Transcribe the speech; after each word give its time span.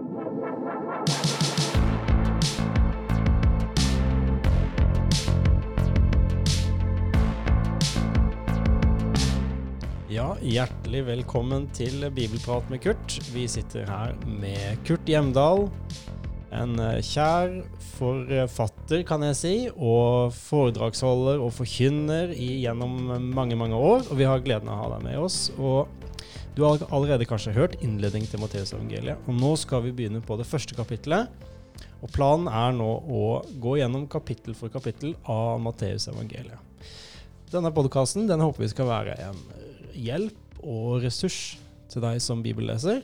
Ja, 0.00 0.06
hjertelig 10.40 11.02
velkommen 11.04 11.66
til 11.76 12.06
Bibelprat 12.16 12.72
med 12.72 12.80
Kurt. 12.80 13.18
Vi 13.34 13.44
sitter 13.44 13.84
her 13.92 14.16
med 14.24 14.80
Kurt 14.88 15.04
Hjemdal. 15.04 15.66
En 16.56 16.80
eh, 16.80 17.04
kjær 17.04 17.60
forfatter, 17.98 19.04
kan 19.04 19.28
jeg 19.28 19.36
si, 19.36 19.54
og 19.76 20.32
foredragsholder 20.32 21.44
og 21.44 21.52
forkynner 21.60 22.32
i, 22.32 22.54
gjennom 22.64 22.96
mange, 23.36 23.60
mange 23.60 23.76
år. 23.76 24.08
Og 24.08 24.16
vi 24.16 24.32
har 24.32 24.40
gleden 24.48 24.72
av 24.72 24.80
å 24.80 24.82
ha 24.86 24.92
deg 24.96 25.10
med 25.10 25.20
oss. 25.28 25.42
Og 25.60 25.99
du 26.56 26.64
har 26.66 26.82
allerede 26.90 27.28
kanskje 27.28 27.54
hørt 27.54 27.76
innledning 27.84 28.26
til 28.28 28.42
Matteusevangeliet. 28.42 29.22
Og 29.28 29.36
nå 29.38 29.54
skal 29.60 29.84
vi 29.84 29.94
begynne 29.94 30.22
på 30.24 30.36
det 30.40 30.48
første 30.48 30.74
kapittelet. 30.74 31.30
Og 32.00 32.10
planen 32.12 32.48
er 32.50 32.74
nå 32.76 32.88
å 32.88 33.22
gå 33.62 33.76
gjennom 33.78 34.08
kapittel 34.10 34.56
for 34.58 34.72
kapittel 34.72 35.14
av 35.30 35.60
Matteusevangeliet. 35.62 36.58
Denne 37.50 37.72
podkasten 37.74 38.28
den 38.30 38.42
håper 38.42 38.64
vi 38.64 38.70
skal 38.72 38.90
være 38.90 39.16
en 39.26 39.40
hjelp 39.96 40.60
og 40.62 41.00
ressurs 41.04 41.58
til 41.90 42.04
deg 42.04 42.20
som 42.22 42.44
bibelleser. 42.44 43.02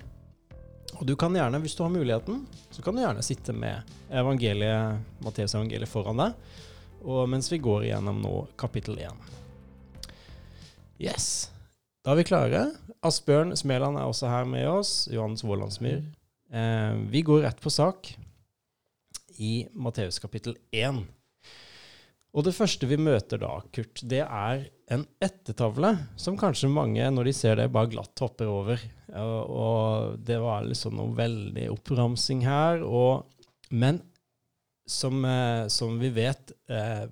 Og 0.96 1.04
du 1.08 1.16
kan 1.18 1.34
gjerne, 1.34 1.60
hvis 1.60 1.74
du 1.76 1.82
har 1.84 1.92
muligheten, 1.92 2.44
så 2.70 2.82
kan 2.82 2.96
du 2.96 3.02
gjerne 3.02 3.24
sitte 3.26 3.52
med 3.52 3.96
evangeliet, 4.10 5.02
Matteus 5.24 5.56
evangeliet 5.56 5.90
foran 5.90 6.22
deg, 6.22 6.38
og 7.04 7.26
mens 7.30 7.50
vi 7.52 7.60
går 7.62 7.88
igjennom 7.88 8.22
nå 8.22 8.36
kapittel 8.58 8.96
1. 9.02 9.34
Yes. 11.02 11.55
Da 12.06 12.12
er 12.14 12.20
vi 12.20 12.28
klare. 12.28 12.58
Asbjørn 13.02 13.56
Smeland 13.58 13.98
er 13.98 14.06
også 14.06 14.28
her 14.30 14.44
med 14.46 14.62
oss. 14.70 15.08
Johannes 15.10 15.42
Vålandsmyr. 15.42 16.04
Eh, 16.54 16.98
vi 17.10 17.24
går 17.26 17.40
rett 17.42 17.58
på 17.58 17.72
sak 17.74 18.12
i 19.42 19.66
Matteus 19.74 20.20
kapittel 20.22 20.54
1. 20.70 21.00
Og 22.30 22.46
det 22.46 22.52
første 22.54 22.86
vi 22.86 23.00
møter 23.02 23.42
da, 23.42 23.56
Kurt, 23.74 24.04
det 24.06 24.22
er 24.22 24.68
en 24.94 25.02
ettertavle 25.18 25.90
som 26.14 26.38
kanskje 26.38 26.70
mange, 26.70 27.10
når 27.10 27.26
de 27.26 27.34
ser 27.34 27.58
det, 27.58 27.72
bare 27.74 27.90
glatt 27.96 28.22
hopper 28.22 28.54
over. 28.54 28.86
Og, 29.10 30.22
det 30.22 30.38
var 30.46 30.62
liksom 30.62 30.94
noe 31.00 31.10
veldig 31.18 31.66
oppramsing 31.74 32.46
her. 32.46 32.86
Og, 32.86 33.26
men 33.74 33.98
som, 34.86 35.26
eh, 35.26 35.66
som, 35.74 35.98
vi 35.98 36.14
vet 36.22 36.54
eh, 36.70 37.08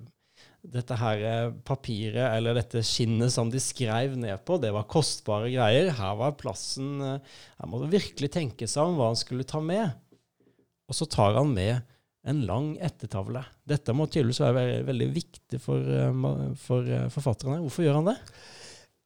dette 0.72 0.96
her 0.96 1.22
eh, 1.28 1.50
papiret, 1.66 2.24
eller 2.32 2.56
dette 2.56 2.82
skinnet 2.86 3.32
som 3.32 3.50
de 3.52 3.60
skrev 3.60 4.16
ned 4.20 4.44
på, 4.46 4.56
det 4.62 4.72
var 4.74 4.88
kostbare 4.90 5.50
greier. 5.52 5.90
Her 5.98 6.14
var 6.20 6.36
plassen 6.40 7.02
eh, 7.04 7.34
Her 7.58 7.70
må 7.70 7.82
du 7.82 7.90
virkelig 7.92 8.30
tenke 8.32 8.68
seg 8.70 8.88
om 8.88 8.96
hva 8.98 9.10
han 9.12 9.20
skulle 9.20 9.46
ta 9.48 9.60
med. 9.64 9.92
Og 10.88 10.96
så 10.96 11.08
tar 11.10 11.36
han 11.36 11.52
med 11.56 11.84
en 12.24 12.40
lang 12.48 12.72
ettertavle. 12.80 13.44
Dette 13.68 13.92
må 13.96 14.06
tydeligvis 14.08 14.40
være 14.40 14.80
veldig, 14.88 15.10
viktig 15.12 15.60
for, 15.60 15.84
eh, 15.84 16.24
for, 16.64 16.88
forfatterne. 17.12 17.60
Hvorfor 17.66 17.84
gjør 17.84 18.00
han 18.00 18.12
det? 18.14 18.18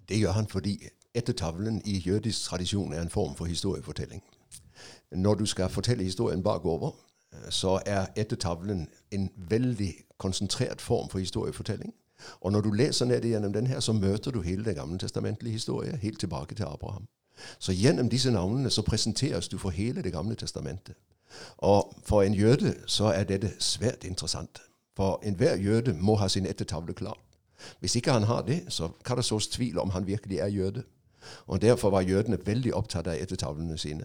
Det 0.08 0.22
gjør 0.22 0.38
han 0.38 0.50
fordi 0.50 0.78
ettertavlen 1.18 1.82
i 1.88 1.98
jødisk 2.04 2.52
tradisjon 2.52 2.94
er 2.94 3.02
en 3.02 3.12
form 3.12 3.34
for 3.38 3.50
historiefortelling. 3.50 4.22
Når 5.18 5.40
du 5.40 5.46
skal 5.48 5.72
fortelle 5.72 6.06
historien 6.06 6.42
bakover, 6.44 6.92
så 7.50 7.80
er 7.86 8.06
ettertavlen 8.16 8.88
en 9.10 9.30
veldig 9.36 9.94
konsentrert 10.18 10.80
form 10.80 11.08
for 11.08 11.18
historiefortelling. 11.18 11.94
Og 12.40 12.52
når 12.52 12.60
du 12.60 12.70
leser 12.70 13.06
ned 13.06 13.22
gjennom 13.22 13.52
den 13.52 13.66
her, 13.66 13.80
så 13.80 13.92
møter 13.92 14.30
du 14.30 14.40
hele 14.40 14.64
den 14.64 14.74
gamle 14.74 14.98
testamentlige 14.98 15.52
historie, 15.52 15.96
helt 15.96 16.20
tilbake 16.20 16.54
til 16.54 16.62
Abraham. 16.62 17.08
Så 17.58 17.72
gjennom 17.72 18.08
disse 18.08 18.30
navnene 18.30 18.70
så 18.70 18.82
presenteres 18.82 19.48
du 19.48 19.58
for 19.58 19.70
hele 19.70 20.02
Det 20.02 20.12
gamle 20.12 20.34
testamentet. 20.34 20.94
Og 21.56 21.94
for 22.04 22.22
en 22.22 22.34
jøde 22.34 22.74
så 22.86 23.04
er 23.04 23.24
dette 23.24 23.52
svært 23.58 24.04
interessant. 24.04 24.62
For 24.96 25.20
enhver 25.22 25.56
jøde 25.56 25.94
må 25.94 26.14
ha 26.14 26.28
sin 26.28 26.46
ettertavle 26.46 26.94
klar. 26.94 27.18
Hvis 27.80 27.96
ikke 27.96 28.12
han 28.12 28.22
har 28.22 28.42
det, 28.42 28.64
så 28.68 28.88
kan 29.04 29.16
det 29.16 29.24
sås 29.24 29.48
tvil 29.48 29.78
om 29.78 29.90
han 29.90 30.06
virkelig 30.06 30.38
er 30.38 30.46
jøde. 30.46 30.82
Og 31.46 31.62
Derfor 31.62 31.90
var 31.90 32.00
jødene 32.00 32.38
veldig 32.46 32.74
opptatt 32.74 33.06
av 33.06 33.14
ettertavlene 33.14 33.78
sine. 33.78 34.04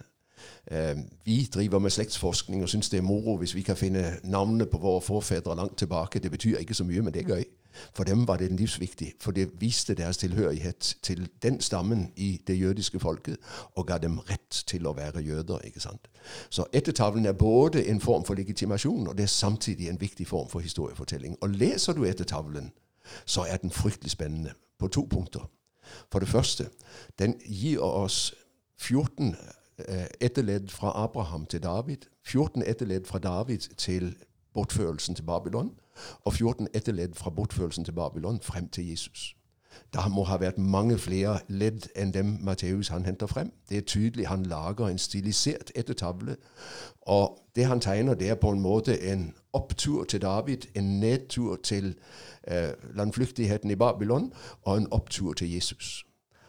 Vi 1.25 1.49
driver 1.53 1.79
med 1.79 1.91
slektsforskning 1.91 2.63
og 2.63 2.69
syns 2.69 2.89
det 2.89 2.97
er 2.97 3.05
moro 3.05 3.35
hvis 3.37 3.55
vi 3.55 3.61
kan 3.61 3.77
finne 3.77 4.17
navnene 4.23 4.65
på 4.65 4.77
våre 4.77 5.01
forfedre 5.01 5.55
langt 5.55 5.77
tilbake. 5.77 6.19
Det 6.19 6.31
betyr 6.31 6.57
ikke 6.57 6.73
så 6.73 6.83
mye, 6.83 7.01
men 7.01 7.13
det 7.13 7.23
er 7.23 7.35
gøy. 7.35 7.43
For 7.93 8.03
dem 8.03 8.27
var 8.27 8.37
det 8.37 8.51
livsviktig, 8.51 9.13
for 9.19 9.31
det 9.31 9.61
viste 9.61 9.93
deres 9.93 10.17
tilhørighet 10.17 10.97
til 11.01 11.29
den 11.43 11.61
stammen 11.61 12.11
i 12.15 12.41
det 12.47 12.59
jødiske 12.61 12.99
folket, 12.99 13.37
og 13.75 13.87
ga 13.87 13.97
dem 13.97 14.19
rett 14.19 14.63
til 14.67 14.87
å 14.87 14.93
være 14.93 15.21
jøder. 15.21 15.59
ikke 15.59 15.79
sant? 15.79 16.07
Så 16.49 16.65
ettertavlen 16.73 17.25
er 17.25 17.33
både 17.33 17.87
en 17.89 18.01
form 18.01 18.25
for 18.25 18.33
legitimasjon, 18.33 19.07
og 19.07 19.17
det 19.17 19.23
er 19.23 19.27
samtidig 19.27 19.89
en 19.89 20.01
viktig 20.01 20.27
form 20.27 20.49
for 20.49 20.59
historiefortelling. 20.59 21.37
Og 21.41 21.49
leser 21.49 21.93
du 21.93 22.03
ettertavlen, 22.05 22.71
så 23.25 23.45
er 23.49 23.57
den 23.57 23.71
fryktelig 23.71 24.11
spennende 24.11 24.53
på 24.79 24.87
to 24.87 25.07
punkter. 25.09 25.49
For 26.11 26.19
det 26.19 26.29
første, 26.29 26.69
den 27.19 27.35
gir 27.45 27.79
oss 27.79 28.35
14 28.77 29.27
eh, 29.27 29.37
etterledd 30.19 30.69
fra 30.69 30.91
Abraham 30.95 31.45
til 31.45 31.63
David, 31.63 31.97
14 32.25 32.63
etterledd 32.67 33.05
fra 33.05 33.19
David 33.19 33.59
til 33.77 34.15
bortførelsen 34.53 35.15
til 35.15 35.23
Babylon, 35.23 35.71
og 36.25 36.33
14 36.33 36.67
etterledd 36.73 37.13
fra 37.13 37.29
bortførelsen 37.29 37.85
til 37.85 37.91
Babylon 37.91 38.41
frem 38.41 38.69
til 38.69 38.89
Jesus. 38.89 39.35
Det 39.93 40.01
må 40.11 40.23
ha 40.23 40.37
vært 40.37 40.57
mange 40.57 40.97
flere 40.97 41.39
ledd 41.47 41.87
enn 41.95 42.13
dem 42.13 42.37
Matteus 42.41 42.87
han 42.87 43.05
henter 43.05 43.27
frem. 43.27 43.51
Det 43.69 43.77
er 43.77 43.81
tydelig 43.81 44.27
han 44.27 44.45
lager 44.45 44.87
en 44.87 44.97
stilisert 44.97 45.71
ettertavle. 45.75 46.35
Og 47.01 47.39
det 47.55 47.65
han 47.65 47.81
tegner, 47.81 48.13
det 48.13 48.29
er 48.29 48.35
på 48.35 48.49
en 48.49 48.59
måte 48.59 49.01
en 49.11 49.33
opptur 49.53 50.03
til 50.03 50.21
David, 50.21 50.57
en 50.75 50.99
nedtur 50.99 51.55
til 51.55 51.95
eh, 52.47 52.69
landflyktigheten 52.95 53.71
i 53.71 53.75
Babylon, 53.75 54.33
og 54.61 54.77
en 54.77 54.87
opptur 54.91 55.33
til 55.33 55.53
Jesus. 55.53 56.05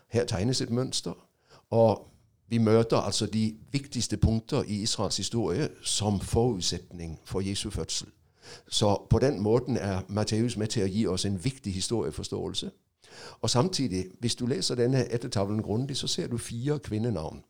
Her 0.09 0.25
tegnes 0.25 0.61
et 0.61 0.71
mønster. 0.71 1.29
og 1.71 2.14
vi 2.49 2.59
møter 2.59 2.97
altså 2.97 3.27
de 3.27 3.57
viktigste 3.73 4.17
punkter 4.17 4.63
i 4.63 4.75
Israels 4.75 5.17
historie 5.17 5.69
som 5.83 6.21
forutsetning 6.21 7.21
for 7.25 7.41
Jesu 7.41 7.71
fødsel. 7.71 8.09
Så 8.69 9.07
på 9.11 9.19
den 9.19 9.41
måten 9.41 9.77
er 9.77 10.01
Matteus 10.09 10.57
med 10.57 10.67
til 10.67 10.85
å 10.85 10.89
gi 10.89 11.07
oss 11.07 11.25
en 11.25 11.45
viktig 11.45 11.73
historieforståelse. 11.73 12.71
Og 13.41 13.51
samtidig, 13.51 14.07
hvis 14.21 14.35
du 14.35 14.47
leser 14.47 14.75
denne 14.75 15.07
ettertavlen 15.13 15.63
grundig, 15.63 15.97
så 15.97 16.07
ser 16.07 16.29
du 16.29 16.39
fire 16.39 16.79
kvinnenavn. 16.79 17.45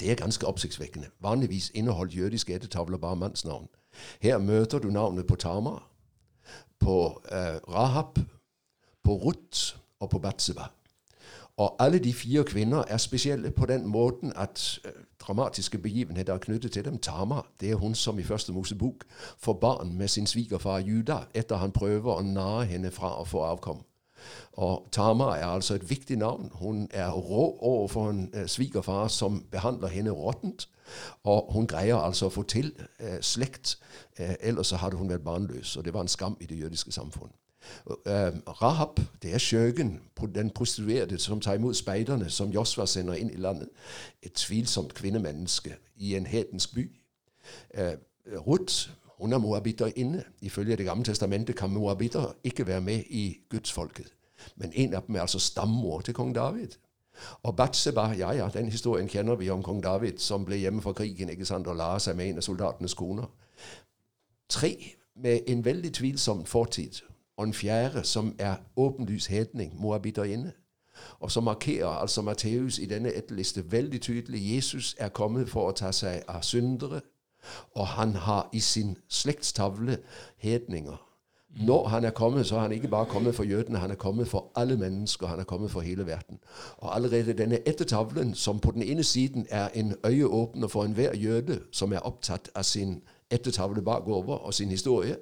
Det 0.00 0.10
er 0.10 0.14
ganske 0.14 0.46
oppsiktsvekkende. 0.46 1.08
Vanligvis 1.20 1.70
inneholdt 1.74 2.16
jødiske 2.16 2.54
ettertavler 2.54 2.98
bare 2.98 3.16
mannsnavn. 3.16 3.68
Her 4.20 4.38
møter 4.38 4.78
du 4.78 4.90
navnet 4.90 5.26
på 5.26 5.36
Tamar, 5.36 5.90
på 6.78 7.22
eh, 7.32 7.56
Rahab, 7.68 8.18
på 9.04 9.12
Ruth 9.16 9.76
og 10.00 10.10
på 10.10 10.18
Batseba. 10.18 10.62
Og 11.60 11.76
alle 11.78 11.98
de 11.98 12.12
fire 12.14 12.44
kvinner 12.44 12.84
er 12.88 12.96
spesielle 12.96 13.50
på 13.50 13.66
den 13.66 13.86
måten 13.86 14.32
at 14.36 14.80
uh, 14.84 14.90
dramatiske 15.18 15.78
begivenheter 15.78 16.34
er 16.34 16.38
knyttet 16.38 16.72
til 16.72 16.84
dem. 16.84 16.98
Tamar 16.98 17.46
det 17.60 17.70
er 17.70 17.74
hun 17.74 17.94
som 17.94 18.18
i 18.18 18.22
første 18.22 18.52
Mosebok 18.52 19.04
får 19.38 19.52
barn 19.52 19.96
med 19.96 20.08
sin 20.08 20.26
svigerfar 20.26 20.78
Juda 20.78 21.18
etter 21.34 21.56
han 21.56 21.72
prøver 21.72 22.14
å 22.14 22.22
narre 22.22 22.64
henne 22.64 22.90
fra 22.90 23.12
å 23.20 23.26
få 23.28 23.44
avkom. 23.44 23.82
Og 24.52 24.88
Tamar 24.92 25.36
er 25.36 25.46
altså 25.46 25.74
et 25.74 25.90
viktig 25.90 26.16
navn. 26.16 26.50
Hun 26.54 26.88
er 26.90 27.10
rå 27.10 27.44
overfor 27.60 28.10
en 28.10 28.30
uh, 28.34 28.46
svigerfar 28.46 29.08
som 29.08 29.44
behandler 29.50 29.88
henne 29.88 30.10
råttent. 30.10 30.68
Og 31.24 31.52
hun 31.52 31.66
greier 31.66 31.96
altså 31.96 32.26
å 32.26 32.34
få 32.34 32.42
til 32.42 32.72
eh, 32.98 33.20
slekt, 33.22 33.76
ellers 34.18 34.72
så 34.72 34.80
hadde 34.82 34.98
hun 34.98 35.12
vært 35.12 35.22
barnløs. 35.22 35.76
Og 35.76 35.84
det 35.84 35.94
var 35.94 36.02
en 36.02 36.10
skam 36.10 36.36
i 36.40 36.48
det 36.50 36.58
jødiske 36.58 36.92
samfunn. 36.92 37.30
Uh, 37.86 38.38
Rahab, 38.62 39.00
det 39.22 39.34
er 39.34 39.38
skjøgen, 39.38 40.00
den 40.34 40.50
prostituerte 40.50 41.18
som 41.18 41.40
tar 41.40 41.54
imot 41.54 41.76
speiderne 41.76 42.30
som 42.30 42.50
Josva 42.50 42.86
sender 42.86 43.14
inn 43.14 43.30
i 43.30 43.36
landet. 43.36 43.68
Et 44.22 44.32
tvilsomt 44.32 44.94
kvinnemenneske 44.94 45.76
i 45.96 46.14
en 46.16 46.26
hedensk 46.26 46.74
by. 46.74 46.86
Uh, 47.78 47.94
Ruth 48.46 48.90
hun 49.20 49.32
er 49.32 49.38
moabiter 49.38 49.90
inne. 49.96 50.24
Ifølge 50.40 50.76
Det 50.76 50.86
gamle 50.86 51.04
testamentet 51.04 51.56
kan 51.56 51.70
moabitter 51.70 52.32
ikke 52.44 52.66
være 52.66 52.80
med 52.80 53.02
i 53.08 53.40
gudsfolket. 53.50 54.12
Men 54.56 54.72
en 54.74 54.94
av 54.94 55.02
dem 55.06 55.16
er 55.16 55.20
altså 55.20 55.38
stammor 55.38 56.00
til 56.00 56.14
kong 56.14 56.34
David. 56.34 56.68
Og 57.42 57.56
Batseba, 57.56 58.00
ja 58.00 58.32
ja, 58.32 58.48
den 58.48 58.68
historien 58.68 59.08
kjenner 59.08 59.34
vi 59.34 59.50
om 59.50 59.62
kong 59.62 59.82
David, 59.82 60.18
som 60.18 60.44
ble 60.44 60.56
hjemme 60.56 60.82
fra 60.82 60.92
krigen 60.92 61.28
ikke 61.28 61.44
sant, 61.44 61.66
og 61.66 61.76
la 61.76 61.98
seg 61.98 62.16
med 62.16 62.28
en 62.28 62.36
av 62.36 62.42
soldatenes 62.42 62.94
koner. 62.94 63.26
Tre 64.48 64.76
med 65.14 65.40
en 65.46 65.64
veldig 65.64 65.92
tvilsom 65.94 66.44
fortid 66.46 67.02
og 67.40 67.46
en 67.46 67.54
fjerde 67.54 68.04
som 68.04 68.34
er 68.38 68.54
åpenlys 68.76 69.26
hedning, 69.26 69.80
moabiterinne. 69.80 70.52
Og 71.20 71.30
så 71.30 71.40
markerer 71.40 71.88
altså 71.88 72.22
Matteus 72.22 72.78
i 72.78 72.86
denne 72.86 73.12
etterliste 73.12 73.72
veldig 73.72 74.00
tydelig 74.00 74.54
Jesus 74.54 74.96
er 74.98 75.08
kommet 75.08 75.48
for 75.48 75.70
å 75.70 75.72
ta 75.72 75.88
seg 75.92 76.20
av 76.28 76.42
syndere, 76.44 77.00
og 77.72 77.86
han 77.86 78.12
har 78.12 78.50
i 78.52 78.60
sin 78.60 78.98
slektstavle 79.08 79.96
hedninger. 80.36 81.00
Når 81.66 81.88
han 81.88 82.04
er 82.04 82.10
kommet, 82.10 82.46
så 82.46 82.56
er 82.56 82.60
han 82.60 82.72
ikke 82.72 82.88
bare 82.88 83.06
kommet 83.06 83.34
for 83.34 83.44
jødene, 83.44 83.78
han 83.78 83.90
er 83.90 83.94
kommet 83.94 84.28
for 84.28 84.52
alle 84.54 84.76
mennesker. 84.76 85.26
Han 85.26 85.40
er 85.40 85.44
kommet 85.44 85.70
for 85.70 85.80
hele 85.80 86.06
verden. 86.06 86.38
Og 86.76 86.94
allerede 86.96 87.32
denne 87.32 87.68
ettertavlen, 87.68 88.34
som 88.34 88.60
på 88.60 88.70
den 88.70 88.82
ene 88.82 89.04
siden 89.04 89.46
er 89.50 89.68
en 89.74 89.94
øyeåpner 90.06 90.68
for 90.68 90.84
enhver 90.84 91.16
jøde 91.16 91.60
som 91.72 91.92
er 91.92 91.98
opptatt 91.98 92.50
av 92.54 92.62
sin 92.62 93.02
ettertavle 93.30 93.82
bakover 93.82 94.34
og 94.34 94.54
sin 94.54 94.68
historie, 94.68 95.16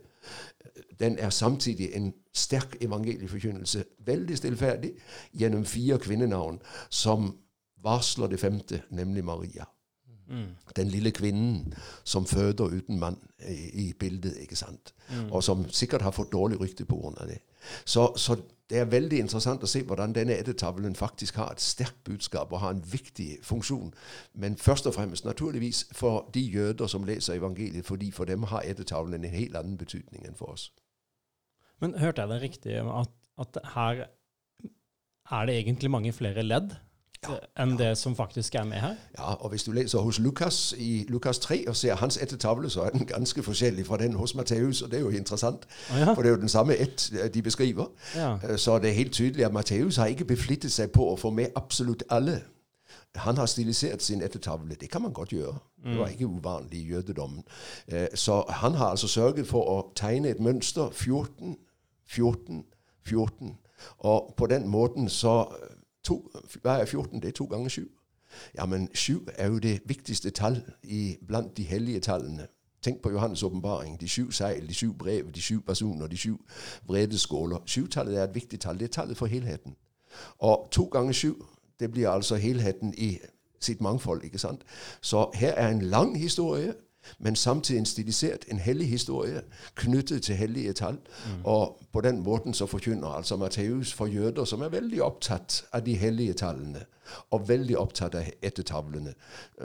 den 1.00 1.18
er 1.18 1.30
samtidig 1.30 1.90
en 1.94 2.12
sterk 2.34 2.76
evangelieforkynnelse, 2.80 3.84
veldig 4.06 4.36
stillferdig, 4.36 4.92
gjennom 5.32 5.64
fire 5.64 5.98
kvinnenavn 5.98 6.60
som 6.90 7.32
varsler 7.82 8.26
det 8.26 8.40
femte, 8.40 8.82
nemlig 8.90 9.24
Maria. 9.24 9.64
Mm. 10.28 10.48
Den 10.76 10.88
lille 10.88 11.10
kvinnen 11.10 11.74
som 12.04 12.26
føder 12.26 12.64
uten 12.64 12.98
mann 13.00 13.16
i, 13.48 13.88
i 13.88 13.92
bildet, 13.92 14.36
ikke 14.42 14.56
sant? 14.56 14.94
Mm. 15.08 15.32
og 15.32 15.42
som 15.44 15.64
sikkert 15.70 16.02
har 16.02 16.12
fått 16.12 16.32
dårlig 16.32 16.60
rykte 16.60 16.84
av 16.92 17.26
det. 17.26 17.38
Så, 17.84 18.12
så, 18.16 18.36
det 18.70 18.78
er 18.78 18.84
veldig 18.84 19.18
interessant 19.18 19.62
å 19.64 19.66
se 19.70 19.80
hvordan 19.82 20.12
denne 20.12 20.36
eddetavlen 20.36 20.94
faktisk 20.94 21.36
har 21.40 21.52
et 21.52 21.60
sterkt 21.60 22.02
budskap 22.04 22.52
og 22.52 22.60
har 22.60 22.74
en 22.74 22.82
viktig 22.92 23.38
funksjon. 23.42 23.94
Men 24.34 24.56
først 24.56 24.86
og 24.86 24.94
fremst 24.94 25.24
naturligvis 25.24 25.86
for 25.92 26.28
de 26.34 26.40
jøder 26.40 26.86
som 26.86 27.04
leser 27.04 27.38
evangeliet, 27.38 27.86
fordi 27.86 28.10
for 28.10 28.24
dem 28.28 28.42
har 28.42 28.66
eddetavlen 28.68 29.24
en 29.24 29.30
helt 29.30 29.56
annen 29.56 29.78
betydning 29.78 30.26
enn 30.26 30.36
for 30.36 30.52
oss. 30.52 30.68
Men 31.80 31.96
hørte 31.96 32.20
jeg 32.20 32.28
det 32.28 32.42
riktig 32.42 32.76
at, 32.76 33.14
at 33.38 33.58
her 33.74 34.04
er 35.30 35.46
det 35.46 35.58
egentlig 35.58 35.90
mange 35.90 36.12
flere 36.12 36.42
ledd 36.42 36.76
ja, 37.26 37.62
enn 37.62 37.70
ja. 37.70 37.76
det 37.76 37.98
som 37.98 38.16
faktisk 38.16 38.54
er 38.54 38.64
med 38.64 38.76
her? 38.82 38.94
Ja, 39.18 39.32
og 39.34 39.50
hvis 39.50 39.64
du 39.64 39.72
leser 39.72 39.98
hos 39.98 40.18
Lukas 40.18 40.74
i 40.78 41.06
Lukas 41.08 41.38
3 41.38 41.68
og 41.68 41.76
ser 41.76 41.96
hans 41.96 42.16
ettertavle, 42.22 42.70
så 42.70 42.82
er 42.82 42.90
den 42.90 43.06
ganske 43.06 43.42
forskjellig 43.42 43.86
fra 43.86 43.96
den 43.96 44.12
hos 44.12 44.34
Matteus, 44.34 44.82
og 44.82 44.90
det 44.90 44.96
er 44.96 45.00
jo 45.00 45.08
interessant. 45.08 45.66
Oh, 45.90 45.98
ja. 45.98 46.12
For 46.12 46.22
det 46.22 46.28
er 46.28 46.34
jo 46.34 46.40
den 46.40 46.48
samme 46.48 46.76
ett 46.76 47.12
øh, 47.22 47.34
de 47.34 47.42
beskriver. 47.42 47.86
Øh, 48.16 48.58
så 48.58 48.78
det 48.78 48.90
er 48.90 48.94
helt 48.94 49.12
tydelig 49.12 49.44
at 49.44 49.52
Matteus 49.52 49.96
har 49.96 50.06
ikke 50.06 50.24
beflittet 50.24 50.72
seg 50.72 50.90
på 50.90 51.10
å 51.12 51.16
få 51.16 51.30
med 51.30 51.46
absolutt 51.56 52.02
alle. 52.10 52.40
Han 53.14 53.36
har 53.36 53.46
stilisert 53.46 54.02
sin 54.02 54.22
ettertavle. 54.22 54.74
Det 54.74 54.90
kan 54.90 55.02
man 55.02 55.12
godt 55.12 55.28
gjøre. 55.28 55.58
Det 55.84 55.98
var 55.98 56.06
mm. 56.06 56.12
ikke 56.12 56.26
uvanlig 56.26 56.78
i 56.78 56.88
jødedommen. 56.88 57.44
Øh, 57.88 58.06
så 58.14 58.44
han 58.48 58.74
har 58.74 58.86
altså 58.86 59.08
sørget 59.08 59.46
for 59.46 59.62
å 59.62 59.92
tegne 59.96 60.28
et 60.28 60.40
mønster 60.40 60.90
14, 60.90 61.56
14, 62.06 62.64
14. 63.06 63.56
Og 63.98 64.34
på 64.36 64.46
den 64.46 64.68
måten 64.68 65.08
så 65.08 65.46
To, 66.08 66.18
hva 66.62 66.78
er 66.80 66.84
14? 66.84 67.22
Det 67.22 67.28
er 67.28 67.36
to 67.36 67.44
ganger 67.44 67.68
sju. 67.68 67.84
Ja, 68.54 68.66
men 68.66 68.88
sju 68.94 69.18
er 69.34 69.48
jo 69.48 69.58
det 69.58 69.80
viktigste 69.84 70.30
tall 70.30 70.62
i, 70.82 71.16
blant 71.26 71.56
de 71.56 71.62
hellige 71.62 72.00
tallene. 72.00 72.46
Tenk 72.82 73.02
på 73.02 73.10
Johannes' 73.10 73.44
åpenbaring. 73.44 74.00
De 74.00 74.08
sju 74.08 74.30
seil, 74.30 74.68
de 74.68 74.74
sju 74.74 74.92
brev, 74.92 75.32
de 75.32 75.42
sju 75.42 75.60
personer, 75.60 76.06
de 76.06 76.16
sju 76.16 76.36
vredeskåler. 76.86 77.58
Sjutallet 77.66 78.18
er 78.18 78.24
et 78.24 78.34
viktig 78.34 78.60
tall. 78.60 78.78
Det 78.78 78.88
er 78.88 78.92
tallet 78.92 79.16
for 79.16 79.26
helheten. 79.26 79.76
Og 80.38 80.68
to 80.70 80.84
ganger 80.84 81.12
sju, 81.12 81.34
det 81.80 81.90
blir 81.90 82.10
altså 82.10 82.36
helheten 82.36 82.94
i 82.96 83.18
sitt 83.60 83.80
mangfold. 83.80 84.24
ikke 84.24 84.38
sant? 84.38 84.62
Så 85.00 85.30
her 85.34 85.52
er 85.52 85.68
en 85.68 85.82
lang 85.82 86.18
historie 86.18 86.74
men 87.18 87.36
samtidig 87.36 87.78
en 87.78 87.86
stilisert, 87.86 88.44
en 88.48 88.58
hellig 88.58 88.88
historie 88.88 89.42
knyttet 89.74 90.22
til 90.22 90.36
hellige 90.36 90.72
tall. 90.72 90.98
Mm. 91.26 91.44
Og 91.44 91.78
på 91.92 92.00
den 92.00 92.22
måten 92.22 92.54
så 92.54 92.66
forkynner 92.66 93.08
altså 93.08 93.36
Matteus 93.36 93.92
for 93.92 94.06
jøder 94.06 94.44
som 94.44 94.62
er 94.62 94.68
veldig 94.68 95.02
opptatt 95.02 95.64
av 95.72 95.84
de 95.86 95.96
hellige 95.96 96.32
tallene, 96.32 96.84
og 97.30 97.48
veldig 97.48 97.78
opptatt 97.78 98.14
av 98.14 98.28
ettertavlene. 98.42 99.14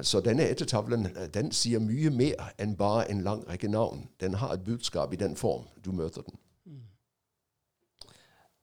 Så 0.01 0.19
denne 0.19 0.47
ettertavlen 0.49 1.07
den 1.33 1.51
sier 1.51 1.79
mye 1.79 2.09
mer 2.09 2.53
enn 2.57 2.77
bare 2.77 3.09
en 3.11 3.21
lang 3.21 3.43
rekke 3.49 3.67
navn. 3.67 4.07
Den 4.19 4.33
har 4.33 4.53
et 4.53 4.63
budskap 4.63 5.13
i 5.13 5.19
den 5.19 5.35
form 5.35 5.67
du 5.85 5.91
møter 5.91 6.21
den. 6.21 6.39
Mm. 6.65 6.85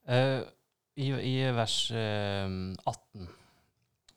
Uh, 0.09 0.41
i, 0.97 1.13
i, 1.13 1.37
vers 1.55 1.91
uh, 1.91 2.49
18 2.87 3.29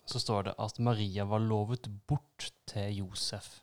så 0.05 0.19
står 0.19 0.41
det 0.49 0.53
at 0.59 0.79
Maria 0.83 1.23
var 1.23 1.39
lovet 1.39 1.87
bort 2.07 2.51
til 2.67 2.97
Josef. 2.97 3.61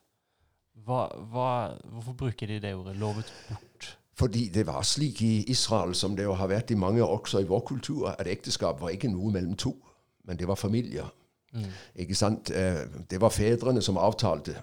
Hva, 0.75 1.07
hva, 1.31 1.49
hvorfor 1.93 2.13
bruker 2.17 2.47
de 2.47 2.59
det 2.59 2.75
ordet 2.75 2.95
'lovet 2.95 3.33
bort'? 3.49 3.97
Fordi 4.13 4.49
det 4.49 4.67
var 4.67 4.81
slik 4.81 5.21
i 5.21 5.43
Israel, 5.47 5.95
som 5.95 6.15
det 6.15 6.23
jo 6.23 6.33
har 6.33 6.47
vært 6.47 6.71
i 6.71 6.75
mange 6.75 7.05
også 7.05 7.39
i 7.39 7.47
vår 7.47 7.59
kultur, 7.59 8.07
at 8.07 8.27
ekteskap 8.27 8.81
var 8.81 8.89
ikke 8.89 9.09
noe 9.09 9.31
mellom 9.31 9.55
to, 9.55 9.75
men 10.25 10.37
det 10.37 10.47
var 10.47 10.55
familier. 10.55 11.07
Mm. 11.53 11.71
Ikke 11.95 12.15
sant? 12.15 12.51
Eh, 12.51 12.85
det 13.09 13.21
var 13.21 13.29
fedrene 13.29 13.81
som 13.81 13.97
avtalte. 13.97 14.61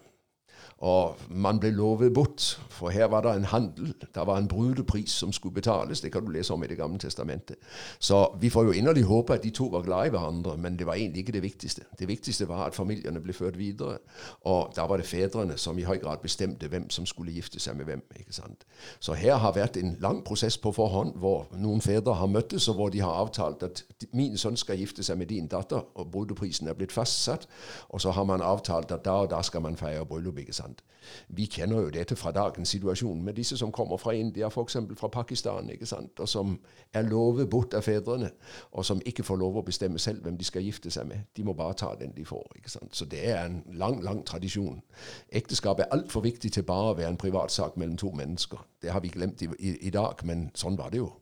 Og 0.79 1.17
man 1.29 1.59
ble 1.61 1.71
lovet 1.71 2.15
bort, 2.15 2.61
for 2.71 2.89
her 2.89 3.05
var 3.11 3.21
det 3.21 3.33
en 3.37 3.45
handel. 3.45 3.95
Det 4.15 4.27
var 4.27 4.39
en 4.39 4.49
brudepris 4.49 5.11
som 5.11 5.33
skulle 5.33 5.55
betales. 5.55 6.01
Det 6.01 6.13
kan 6.13 6.25
du 6.25 6.31
lese 6.31 6.55
om 6.55 6.63
i 6.65 6.67
Det 6.67 6.77
gamle 6.77 6.99
testamentet. 6.99 7.57
Så 7.99 8.37
vi 8.41 8.51
får 8.51 8.65
jo 8.65 8.71
inderlig 8.71 9.03
håpe 9.03 9.35
at 9.35 9.43
de 9.43 9.51
to 9.51 9.65
var 9.65 9.83
glad 9.83 10.07
i 10.07 10.11
hverandre, 10.11 10.57
men 10.57 10.79
det 10.79 10.87
var 10.87 10.95
egentlig 10.95 11.19
ikke 11.19 11.33
det 11.33 11.43
viktigste. 11.43 11.83
Det 11.99 12.09
viktigste 12.09 12.49
var 12.49 12.67
at 12.67 12.75
familiene 12.75 13.21
ble 13.21 13.33
ført 13.33 13.59
videre, 13.59 13.99
og 14.45 14.73
da 14.77 14.87
var 14.87 14.97
det 14.97 15.07
fedrene 15.07 15.59
som 15.59 15.79
i 15.79 15.83
høy 15.83 15.99
grad 15.99 16.23
bestemte 16.23 16.69
hvem 16.69 16.91
som 16.91 17.07
skulle 17.07 17.33
gifte 17.33 17.61
seg 17.61 17.77
med 17.77 17.85
hvem. 17.85 18.03
ikke 18.17 18.33
sant? 18.33 18.65
Så 19.01 19.13
her 19.13 19.37
har 19.37 19.53
vært 19.53 19.77
en 19.77 19.97
lang 20.01 20.23
prosess 20.25 20.59
på 20.59 20.73
forhånd, 20.73 21.17
hvor 21.17 21.47
noen 21.53 21.81
fedre 21.81 22.15
har 22.15 22.27
møttes, 22.27 22.69
og 22.69 22.75
hvor 22.75 22.89
de 22.89 23.01
har 23.01 23.11
avtalt 23.11 23.63
at 23.63 23.85
min 24.13 24.39
sønn 24.39 24.57
skal 24.57 24.79
gifte 24.79 25.03
seg 25.03 25.19
med 25.19 25.27
din 25.27 25.47
datter, 25.47 25.83
og 25.95 26.11
brudeprisen 26.11 26.69
er 26.69 26.75
blitt 26.79 26.93
fastsatt, 26.93 27.49
og 27.89 28.01
så 28.01 28.11
har 28.11 28.25
man 28.25 28.43
avtalt 28.43 28.93
at 28.93 29.05
da 29.05 29.19
og 29.19 29.31
da 29.31 29.43
skal 29.43 29.61
man 29.61 29.77
feire 29.77 30.07
bryllup. 30.07 30.29
Sant? 30.59 30.83
Vi 31.29 31.47
kjenner 31.47 31.87
jo 31.87 31.91
dette 31.95 32.17
fra 32.17 32.33
dagens 32.37 32.69
situasjon 32.75 33.23
med 33.25 33.39
disse 33.39 33.57
som 33.57 33.73
kommer 33.73 33.97
fra 33.97 34.13
India, 34.13 34.49
f.eks. 34.49 34.77
fra 34.99 35.09
Pakistan, 35.09 35.71
ikke 35.71 35.87
sant? 35.87 36.21
og 36.21 36.29
som 36.29 36.59
er 36.93 37.07
lovet 37.09 37.49
bort 37.51 37.75
av 37.75 37.87
fedrene, 37.87 38.31
og 38.73 38.85
som 38.85 39.01
ikke 39.07 39.25
får 39.25 39.41
lov 39.41 39.61
å 39.61 39.65
bestemme 39.67 39.99
selv 39.99 40.27
hvem 40.27 40.37
de 40.39 40.45
skal 40.45 40.67
gifte 40.67 40.91
seg 40.91 41.09
med. 41.09 41.29
De 41.37 41.45
må 41.47 41.55
bare 41.57 41.79
ta 41.79 41.95
den 42.01 42.13
de 42.17 42.27
får. 42.29 42.47
ikke 42.57 42.71
sant? 42.71 42.97
Så 42.97 43.05
det 43.05 43.23
er 43.31 43.45
en 43.45 43.63
lang, 43.73 44.03
lang 44.05 44.25
tradisjon. 44.27 44.83
Ekteskap 45.29 45.81
er 45.81 45.93
altfor 45.95 46.27
viktig 46.27 46.53
til 46.53 46.67
bare 46.69 46.93
å 46.93 46.99
være 46.99 47.15
en 47.15 47.21
privatsak 47.21 47.77
mellom 47.77 47.97
to 47.97 48.13
mennesker. 48.13 48.67
Det 48.83 48.93
har 48.93 49.01
vi 49.01 49.15
glemt 49.15 49.43
i, 49.43 49.49
i, 49.59 49.77
i 49.89 49.95
dag, 49.95 50.25
men 50.25 50.51
sånn 50.55 50.79
var 50.79 50.93
det 50.93 51.03
jo. 51.03 51.13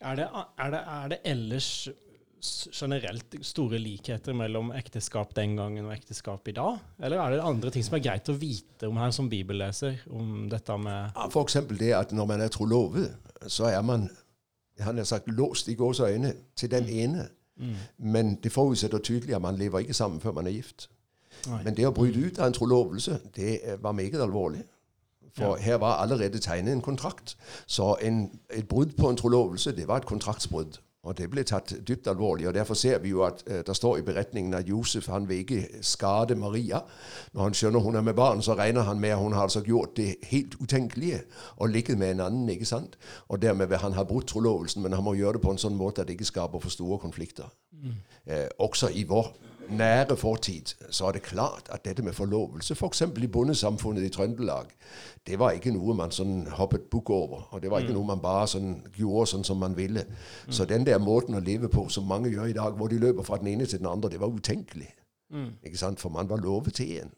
Er 0.00 0.16
det, 0.16 0.30
er, 0.32 0.70
det, 0.72 0.78
er 0.88 1.08
det, 1.12 1.18
ellers 1.28 1.88
generelt 2.42 3.36
store 3.46 3.78
likheter 3.78 4.34
mellom 4.36 4.70
ekteskap 4.76 5.34
den 5.36 5.56
gangen 5.58 5.88
og 5.88 5.94
ekteskap 5.94 6.48
i 6.48 6.54
dag? 6.56 6.78
Eller 7.02 7.20
er 7.20 7.36
det 7.36 7.44
andre 7.44 7.72
ting 7.74 7.84
som 7.86 7.98
er 7.98 8.04
greit 8.04 8.30
å 8.32 8.36
vite 8.38 8.88
om 8.88 9.00
her 9.00 9.12
som 9.14 9.28
bibelleser? 9.30 10.00
om 10.10 10.48
dette 10.50 10.76
med... 10.78 11.12
Ja, 11.16 11.28
F.eks. 11.28 11.58
det 11.78 11.92
at 11.96 12.12
når 12.16 12.30
man 12.30 12.40
er 12.40 12.52
trolovet, 12.52 13.12
så 13.48 13.68
er 13.70 13.82
man 13.86 14.08
han 14.80 14.96
har 14.96 15.04
sagt 15.04 15.28
låst 15.28 15.68
i 15.68 15.74
gås 15.74 16.00
øyne 16.00 16.32
til 16.56 16.70
den 16.70 16.84
mm. 16.84 16.90
ene. 16.90 17.28
Mm. 17.56 17.76
Men 17.98 18.34
det 18.42 18.52
forutsetter 18.52 18.98
tydelig 18.98 19.34
at 19.34 19.42
man 19.42 19.56
lever 19.56 19.78
ikke 19.78 19.94
sammen 19.94 20.20
før 20.20 20.32
man 20.32 20.46
er 20.46 20.50
gift. 20.50 20.90
Nei. 21.48 21.62
Men 21.64 21.76
det 21.76 21.86
å 21.88 21.94
bryte 21.94 22.20
ut 22.20 22.38
av 22.38 22.46
en 22.46 22.56
trolovelse, 22.56 23.20
det 23.36 23.60
var 23.80 23.92
meget 23.92 24.20
alvorlig. 24.20 24.62
For 25.36 25.56
ja. 25.56 25.62
her 25.62 25.74
var 25.74 26.00
allerede 26.02 26.38
tegnet 26.38 26.72
en 26.72 26.82
kontrakt. 26.82 27.36
Så 27.66 27.96
en, 28.02 28.40
et 28.50 28.68
brudd 28.68 28.96
på 28.96 29.08
en 29.08 29.16
trolovelse, 29.16 29.72
det 29.76 29.88
var 29.88 30.02
et 30.02 30.08
kontraktsbrudd. 30.08 30.80
Og 31.02 31.16
det 31.16 31.30
ble 31.32 31.42
tatt 31.48 31.72
dypt 31.88 32.08
alvorlig. 32.12 32.48
og 32.48 32.54
Derfor 32.54 32.74
ser 32.74 32.98
vi 33.00 33.08
jo 33.14 33.22
at 33.24 33.42
eh, 33.46 33.62
det 33.66 33.76
står 33.76 33.98
i 33.98 34.02
beretningen 34.04 34.54
at 34.54 34.68
Josef 34.68 35.06
han 35.08 35.28
vil 35.28 35.38
ikke 35.38 35.80
skade 35.80 36.34
Maria. 36.36 36.82
Når 37.32 37.42
han 37.42 37.56
skjønner 37.56 37.80
hun 37.80 37.96
er 37.96 38.04
med 38.04 38.14
barn, 38.14 38.42
så 38.42 38.54
regner 38.54 38.84
han 38.84 39.00
med 39.00 39.10
at 39.16 39.18
hun 39.18 39.32
har 39.32 39.48
altså 39.48 39.62
gjort 39.64 39.96
det 39.96 40.14
helt 40.28 40.54
utenkelige 40.60 41.22
og 41.56 41.68
ligget 41.68 41.98
med 41.98 42.10
en 42.10 42.20
annen. 42.20 42.48
ikke 42.48 42.68
sant? 42.68 42.98
Og 43.28 43.42
Dermed 43.42 43.66
vil 43.66 43.78
han 43.78 43.92
ha 43.92 44.04
brutt 44.04 44.26
trolovelsen, 44.26 44.82
men 44.82 44.92
han 44.92 45.04
må 45.04 45.14
gjøre 45.14 45.32
det 45.32 45.42
på 45.46 45.50
en 45.50 45.58
sånn 45.58 45.76
måte 45.76 46.02
at 46.02 46.08
det 46.08 46.18
ikke 46.18 46.32
skaper 46.34 46.60
for 46.60 46.70
store 46.70 46.98
konflikter. 46.98 47.48
Mm. 47.72 47.96
Eh, 48.26 48.48
også 48.58 48.92
i 48.92 49.04
vår 49.08 49.32
nære 49.68 50.16
fortid, 50.16 50.74
så 50.90 51.06
er 51.06 51.12
det 51.12 51.22
klart 51.22 51.68
at 51.70 51.84
dette 51.84 52.02
med 52.02 52.12
forlovelse, 52.12 52.74
f.eks. 52.74 52.98
For 52.98 53.22
i 53.22 53.26
bondesamfunnet 53.26 54.06
i 54.06 54.08
Trøndelag, 54.08 54.72
det 55.26 55.38
var 55.38 55.56
ikke 55.56 55.72
noe 55.74 55.94
man 55.94 56.14
sånn 56.14 56.46
hoppet 56.56 56.88
bukk 56.90 57.10
over. 57.14 57.46
Og 57.50 57.62
det 57.62 57.70
var 57.70 57.84
ikke 57.84 57.92
mm. 57.94 57.98
noe 58.00 58.10
man 58.12 58.22
bare 58.24 58.48
sånn 58.50 58.72
gjorde 58.96 59.26
sånn 59.34 59.46
som 59.46 59.60
man 59.62 59.76
ville. 59.78 60.06
Mm. 60.08 60.52
Så 60.56 60.66
den 60.70 60.86
der 60.86 60.98
måten 61.02 61.38
å 61.38 61.44
leve 61.44 61.70
på 61.72 61.86
som 61.92 62.08
mange 62.08 62.32
gjør 62.32 62.50
i 62.50 62.56
dag, 62.56 62.76
hvor 62.76 62.90
de 62.90 63.00
løper 63.02 63.26
fra 63.26 63.38
den 63.42 63.52
ene 63.54 63.68
til 63.68 63.82
den 63.82 63.90
andre, 63.90 64.10
det 64.10 64.20
var 64.20 64.34
utenkelig. 64.34 64.90
Mm. 65.30 65.52
Ikke 65.62 65.78
sant? 65.78 66.00
For 66.02 66.12
man 66.12 66.30
var 66.30 66.42
lovet 66.42 66.80
til 66.80 66.96
en. 67.04 67.14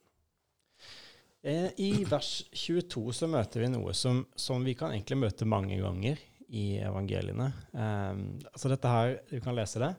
Eh, 1.42 1.70
I 1.82 2.04
vers 2.06 2.44
22 2.54 3.16
så 3.16 3.26
møter 3.30 3.64
vi 3.64 3.72
noe 3.72 3.94
som, 3.98 4.22
som 4.38 4.62
vi 4.62 4.76
kan 4.78 4.92
egentlig 4.94 5.18
møte 5.24 5.48
mange 5.48 5.80
ganger 5.80 6.20
i 6.52 6.66
evangeliene. 6.84 7.48
Um, 7.72 8.26
altså 8.52 8.70
dette 8.70 8.90
her, 8.92 9.16
Du 9.30 9.40
kan 9.40 9.56
lese 9.56 9.80
det. 9.80 9.94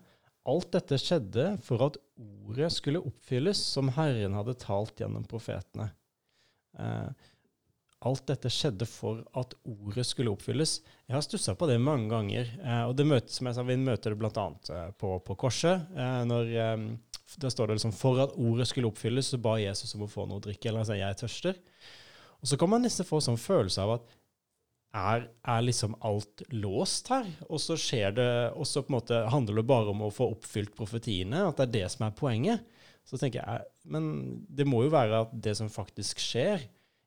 Alt 0.49 0.73
dette 0.75 0.99
skjedde 0.99 1.53
for 1.63 1.85
at 1.85 1.99
ordet 2.19 2.71
skulle 2.75 3.01
oppfylles 3.03 3.59
som 3.63 3.91
Herren 3.95 4.35
hadde 4.35 4.57
talt 4.59 4.99
gjennom 4.99 5.23
profetene. 5.29 5.87
Eh, 6.79 7.29
alt 8.03 8.25
dette 8.27 8.51
skjedde 8.51 8.85
for 8.89 9.21
at 9.39 9.55
ordet 9.63 10.03
skulle 10.09 10.33
oppfylles. 10.33 10.81
Jeg 11.07 11.15
har 11.15 11.23
stussa 11.23 11.55
på 11.55 11.69
det 11.69 11.77
mange 11.79 12.09
ganger. 12.11 12.49
Eh, 12.59 12.83
og 12.89 12.97
det 12.99 13.07
møter, 13.07 13.31
som 13.31 13.47
jeg 13.47 13.55
sa, 13.55 13.63
Vi 13.63 13.77
møter 13.79 14.11
det 14.11 14.19
bl.a. 14.19 14.47
Eh, 14.75 14.89
på, 14.99 15.15
på 15.23 15.37
korset. 15.39 15.87
Eh, 15.95 16.21
når 16.27 16.51
eh, 16.51 16.87
Der 17.39 17.53
står 17.53 17.71
det 17.71 17.79
liksom 17.79 17.95
for 17.95 18.19
at 18.25 18.35
ordet 18.35 18.67
skulle 18.67 18.91
oppfylles, 18.91 19.31
så 19.31 19.39
ba 19.39 19.55
Jesus 19.61 19.95
om 19.95 20.03
å 20.03 20.11
få 20.11 20.27
noe 20.27 20.41
å 20.41 20.43
drikke. 20.43 20.67
Eller 20.67 20.83
altså, 20.83 20.99
jeg 20.99 21.19
tørster. 21.23 21.63
Og 22.43 22.51
så 22.51 22.59
kan 22.59 22.73
man 22.73 22.83
nesten 22.83 23.07
få 23.07 23.23
sånn 23.23 23.39
følelse 23.39 23.79
av 23.85 23.95
at 23.95 24.11
er, 24.93 25.25
er 25.49 25.65
liksom 25.65 25.95
alt 26.05 26.43
låst 26.53 27.09
her? 27.13 27.27
Og 27.49 27.61
så 27.61 27.77
skjer 27.79 28.13
det, 28.17 28.29
og 28.53 28.67
så 28.69 28.83
på 28.83 28.93
en 28.93 28.97
måte 28.99 29.23
handler 29.33 29.59
det 29.59 29.65
bare 29.69 29.93
om 29.93 30.05
å 30.05 30.13
få 30.13 30.29
oppfylt 30.35 30.75
profetiene? 30.77 31.47
At 31.47 31.57
det 31.59 31.65
er 31.65 31.73
det 31.79 31.87
som 31.95 32.05
er 32.07 32.15
poenget? 32.17 32.67
Så 33.03 33.17
tenker 33.19 33.41
jeg, 33.41 33.67
Men 33.89 34.05
det 34.47 34.67
må 34.69 34.85
jo 34.85 34.93
være 34.93 35.25
at 35.25 35.33
det 35.33 35.57
som 35.59 35.71
faktisk 35.71 36.21
skjer 36.23 36.61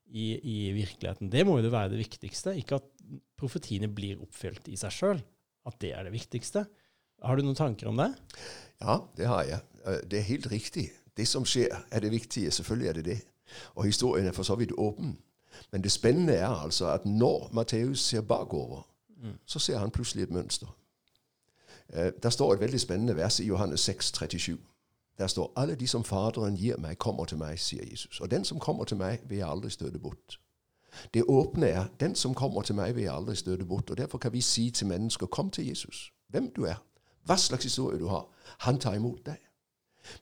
i, 0.07 0.27
i 0.37 0.57
virkeligheten, 0.75 1.31
det 1.31 1.45
må 1.47 1.57
jo 1.59 1.71
være 1.73 1.95
det 1.95 2.03
viktigste. 2.03 2.53
Ikke 2.59 2.81
at 2.81 2.91
profetiene 3.39 3.89
blir 3.91 4.21
oppfylt 4.23 4.69
i 4.71 4.77
seg 4.79 4.93
sjøl. 4.93 5.23
At 5.67 5.79
det 5.83 5.93
er 5.95 6.07
det 6.07 6.13
viktigste. 6.15 6.67
Har 7.25 7.39
du 7.39 7.43
noen 7.43 7.57
tanker 7.57 7.89
om 7.89 7.97
det? 7.99 8.11
Ja, 8.83 9.01
det 9.17 9.27
har 9.31 9.47
jeg. 9.47 9.63
Det 10.11 10.19
er 10.19 10.29
helt 10.29 10.51
riktig. 10.51 10.89
Det 11.17 11.25
som 11.27 11.47
skjer, 11.47 11.73
er 11.89 12.03
det 12.03 12.13
viktige. 12.13 12.53
Selvfølgelig 12.53 12.91
er 12.91 12.99
det 12.99 13.05
det. 13.07 13.17
Og 13.75 13.87
historien 13.87 14.27
er 14.29 14.35
for 14.35 14.47
så 14.47 14.57
vidt 14.59 14.75
åpen. 14.77 15.15
Men 15.71 15.83
det 15.83 15.91
spennende 15.91 16.33
er 16.33 16.47
altså 16.47 16.89
at 16.89 17.05
når 17.05 17.49
Matteus 17.53 17.99
ser 17.99 18.21
bakover, 18.21 18.87
mm. 19.23 19.33
så 19.45 19.59
ser 19.59 19.77
han 19.77 19.91
plutselig 19.91 20.23
et 20.23 20.31
mønster. 20.31 20.77
Eh, 21.89 22.11
der 22.23 22.29
står 22.29 22.53
et 22.53 22.59
veldig 22.59 22.79
spennende 22.79 23.15
vers 23.15 23.39
i 23.39 23.45
Johannes 23.45 23.79
6, 23.79 24.05
37. 24.05 24.57
Der 25.17 25.27
står 25.27 25.53
alle 25.55 25.75
de 25.75 25.87
som 25.87 26.03
Faderen 26.03 26.55
gir 26.55 26.77
meg, 26.77 26.97
kommer 26.97 27.25
til 27.25 27.37
meg, 27.37 27.59
sier 27.59 27.85
Jesus. 27.91 28.21
Og 28.21 28.31
den 28.31 28.45
som 28.45 28.59
kommer 28.59 28.83
til 28.83 28.97
meg, 28.97 29.19
vil 29.25 29.37
jeg 29.37 29.49
aldri 29.49 29.69
støte 29.69 29.99
bort. 29.99 30.39
Det 31.13 31.23
åpne 31.27 31.67
er 31.67 31.85
den 31.99 32.15
som 32.15 32.33
kommer 32.33 32.61
til 32.61 32.75
meg, 32.75 32.95
vil 32.95 33.03
jeg 33.03 33.15
aldri 33.15 33.35
støte 33.35 33.65
bort. 33.65 33.89
Og 33.91 33.97
Derfor 33.97 34.17
kan 34.17 34.33
vi 34.33 34.41
si 34.41 34.69
til 34.71 34.87
mennesker 34.87 35.25
kom 35.25 35.49
til 35.49 35.67
Jesus, 35.67 36.13
hvem 36.27 36.51
du 36.53 36.63
er, 36.63 36.83
hva 37.25 37.37
slags 37.37 37.63
historie 37.63 37.99
du 37.99 38.07
har. 38.07 38.27
Han 38.59 38.79
tar 38.79 38.93
imot 38.93 39.25
deg. 39.25 39.37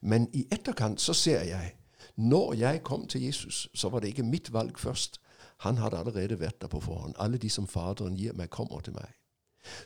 Men 0.00 0.28
i 0.32 0.46
etterkant 0.52 1.00
så 1.00 1.12
ser 1.12 1.42
jeg 1.42 1.76
når 2.16 2.54
jeg 2.54 2.82
kom 2.82 3.06
til 3.06 3.22
Jesus, 3.22 3.68
så 3.74 3.88
var 3.88 4.00
det 4.00 4.08
ikke 4.08 4.22
mitt 4.22 4.52
valg 4.52 4.78
først. 4.78 5.20
Han 5.64 5.78
hadde 5.78 5.98
allerede 5.98 6.40
vært 6.40 6.60
der 6.62 6.68
på 6.68 6.80
forhånd. 6.80 7.14
Alle 7.18 7.38
de 7.38 7.50
som 7.50 7.66
Faderen 7.66 8.16
gir 8.16 8.32
meg, 8.32 8.50
kommer 8.50 8.80
til 8.80 8.92
meg. 8.92 9.14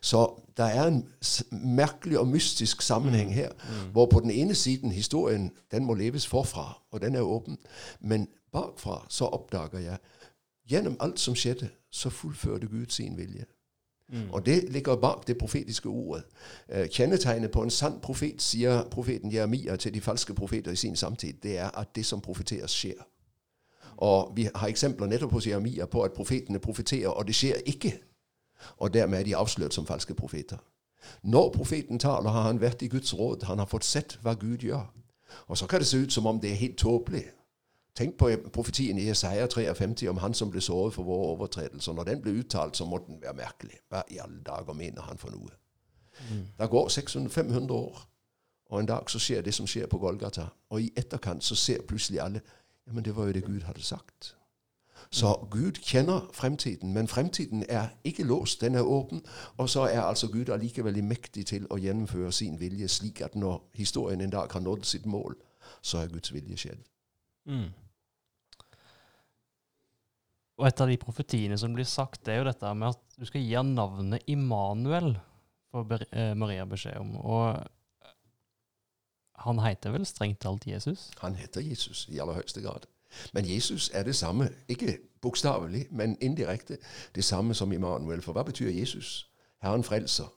Så 0.01 0.41
det 0.57 0.65
er 0.65 0.87
en 0.87 1.09
merkelig 1.51 2.19
og 2.19 2.29
mystisk 2.29 2.83
sammenheng 2.83 3.29
mm. 3.29 3.35
her, 3.35 3.51
mm. 3.53 3.91
hvor 3.93 4.07
på 4.07 4.21
den 4.21 4.31
ene 4.31 4.55
siden 4.55 4.93
historien 4.93 5.51
den 5.71 5.85
må 5.85 5.95
leves 5.95 6.27
forfra, 6.27 6.83
og 6.91 7.01
den 7.01 7.15
er 7.15 7.21
åpen. 7.21 7.59
Men 8.01 8.29
bakfra 8.53 9.07
så 9.09 9.25
oppdager 9.25 9.79
jeg 9.79 9.99
gjennom 10.69 10.97
alt 11.01 11.21
som 11.21 11.35
skjedde, 11.35 11.69
så 11.91 12.11
fullførte 12.11 12.67
Gud 12.67 12.87
sin 12.89 13.17
vilje. 13.17 13.45
Mm. 14.13 14.31
Og 14.31 14.47
det 14.47 14.73
ligger 14.73 14.97
bak 14.97 15.27
det 15.27 15.39
profetiske 15.39 15.89
ordet. 15.89 16.25
Uh, 16.77 16.87
kjennetegnet 16.87 17.51
på 17.51 17.63
en 17.63 17.71
sann 17.71 18.01
profet, 18.03 18.43
sier 18.43 18.83
profeten 18.91 19.33
Jeremia 19.33 19.77
til 19.77 19.95
de 19.95 20.01
falske 20.01 20.35
profeter 20.35 20.73
i 20.73 20.77
sin 20.77 20.97
samtid, 20.97 21.33
det 21.43 21.59
er 21.59 21.71
at 21.79 21.97
det 21.97 22.07
som 22.07 22.21
profeteres, 22.21 22.71
skjer. 22.71 23.07
Og 24.01 24.33
vi 24.37 24.49
har 24.55 24.69
eksempler 24.69 25.07
nettopp 25.07 25.33
hos 25.33 25.47
Jeremia 25.47 25.87
på 25.87 26.03
at 26.03 26.13
profetene 26.17 26.59
profeterer, 26.59 27.09
og 27.09 27.27
det 27.27 27.35
skjer 27.37 27.61
ikke. 27.67 27.93
Og 28.77 28.95
dermed 28.95 29.19
er 29.19 29.25
de 29.25 29.37
avslørt 29.37 29.75
som 29.75 29.87
falske 29.87 30.15
profeter. 30.15 30.57
Når 31.23 31.51
profeten 31.51 31.99
taler, 31.99 32.31
har 32.31 32.43
han 32.43 32.61
vært 32.61 32.83
i 32.83 32.89
Guds 32.89 33.19
råd. 33.19 33.43
Han 33.43 33.59
har 33.59 33.67
fått 33.67 33.85
sett 33.85 34.19
hva 34.23 34.35
Gud 34.35 34.65
gjør. 34.65 34.89
Og 35.47 35.59
så 35.59 35.67
kan 35.67 35.81
det 35.81 35.87
se 35.87 35.99
ut 35.99 36.13
som 36.13 36.27
om 36.27 36.41
det 36.41 36.51
er 36.51 36.55
helt 36.55 36.79
tåpelig. 36.79 37.25
Tenk 37.97 38.19
på 38.19 38.31
profetien 38.53 38.99
i 38.99 39.07
Jesaja 39.09 39.47
53 39.47 40.09
om 40.09 40.17
han 40.17 40.35
som 40.35 40.51
ble 40.51 40.61
såret 40.61 40.95
for 40.95 41.03
våre 41.03 41.33
overtredelser. 41.35 41.93
Når 41.93 42.05
den 42.05 42.23
ble 42.23 42.33
uttalt, 42.41 42.77
så 42.77 42.85
måtte 42.85 43.13
den 43.13 43.23
være 43.23 43.35
merkelig. 43.35 43.81
Hva 43.89 44.03
i 44.09 44.19
alle 44.19 44.41
dager 44.47 44.73
mener 44.73 45.03
han 45.03 45.19
for 45.19 45.31
noe? 45.31 45.51
Mm. 46.31 46.47
Det 46.59 46.71
går 46.71 46.89
600-500 46.89 47.73
år, 47.73 48.01
og 48.71 48.81
en 48.81 48.87
dag 48.87 49.11
så 49.11 49.19
skjer 49.19 49.43
det 49.43 49.55
som 49.55 49.67
skjer 49.67 49.87
på 49.87 49.99
Golgata. 49.99 50.47
Og 50.71 50.83
i 50.83 50.93
etterkant 50.97 51.45
så 51.45 51.55
ser 51.55 51.83
plutselig 51.89 52.21
alle 52.21 52.41
men 52.93 53.05
det 53.05 53.17
var 53.17 53.31
jo 53.31 53.33
det 53.33 53.45
Gud 53.45 53.63
hadde 53.69 53.83
sagt. 53.83 54.35
Så 55.11 55.49
Gud 55.51 55.73
kjenner 55.83 56.31
fremtiden, 56.33 56.93
men 56.93 57.09
fremtiden 57.09 57.65
er 57.69 57.89
ikke 58.05 58.25
låst, 58.25 58.61
den 58.61 58.75
er 58.75 58.87
åpen. 58.87 59.23
Og 59.57 59.69
så 59.69 59.81
er 59.81 60.01
altså 60.01 60.29
Gud 60.31 60.49
allikevel 60.49 61.03
mektig 61.05 61.47
til 61.51 61.67
å 61.71 61.79
gjennomføre 61.81 62.33
sin 62.33 62.61
vilje, 62.61 62.89
slik 62.89 63.23
at 63.27 63.35
når 63.35 63.59
historien 63.75 64.21
en 64.21 64.31
dag 64.31 64.53
har 64.53 64.63
nådd 64.63 64.85
sitt 64.87 65.07
mål, 65.07 65.35
så 65.83 65.99
er 65.99 66.13
Guds 66.13 66.33
vilje 66.35 66.57
skjedd. 66.57 66.85
Mm. 67.51 67.71
Og 70.61 70.69
et 70.69 70.81
av 70.81 70.93
de 70.93 71.01
profetiene 71.01 71.59
som 71.59 71.75
blir 71.75 71.89
sagt, 71.89 72.23
det 72.27 72.35
er 72.35 72.43
jo 72.43 72.49
dette 72.51 72.75
med 72.77 72.93
at 72.93 73.19
du 73.19 73.27
skal 73.27 73.43
gi 73.43 73.55
ham 73.57 73.75
navnet 73.75 74.31
Immanuel, 74.31 75.15
får 75.73 76.03
eh, 76.11 76.35
Maria 76.39 76.67
beskjed 76.69 77.01
om. 77.01 77.17
Og 77.17 77.59
han 79.41 79.59
heter 79.59 79.91
vel 79.91 80.07
strengt 80.07 80.41
talt 80.41 80.67
Jesus? 80.67 81.11
Han 81.19 81.35
heter 81.35 81.61
Jesus 81.61 82.09
i 82.09 82.19
aller 82.19 82.33
høyeste 82.33 82.61
grad. 82.61 82.87
Men 83.33 83.49
Jesus 83.51 83.91
er 83.95 84.03
det 84.03 84.17
samme. 84.17 84.49
Ikke 84.69 84.99
bokstavelig, 85.21 85.87
men 85.91 86.17
indirekte 86.21 86.79
det 87.15 87.25
samme 87.25 87.55
som 87.55 87.73
Immanuel. 87.73 88.23
For 88.23 88.33
hva 88.33 88.43
betyr 88.43 88.71
Jesus? 88.71 89.31
Herren 89.63 89.85
frelser. 89.85 90.33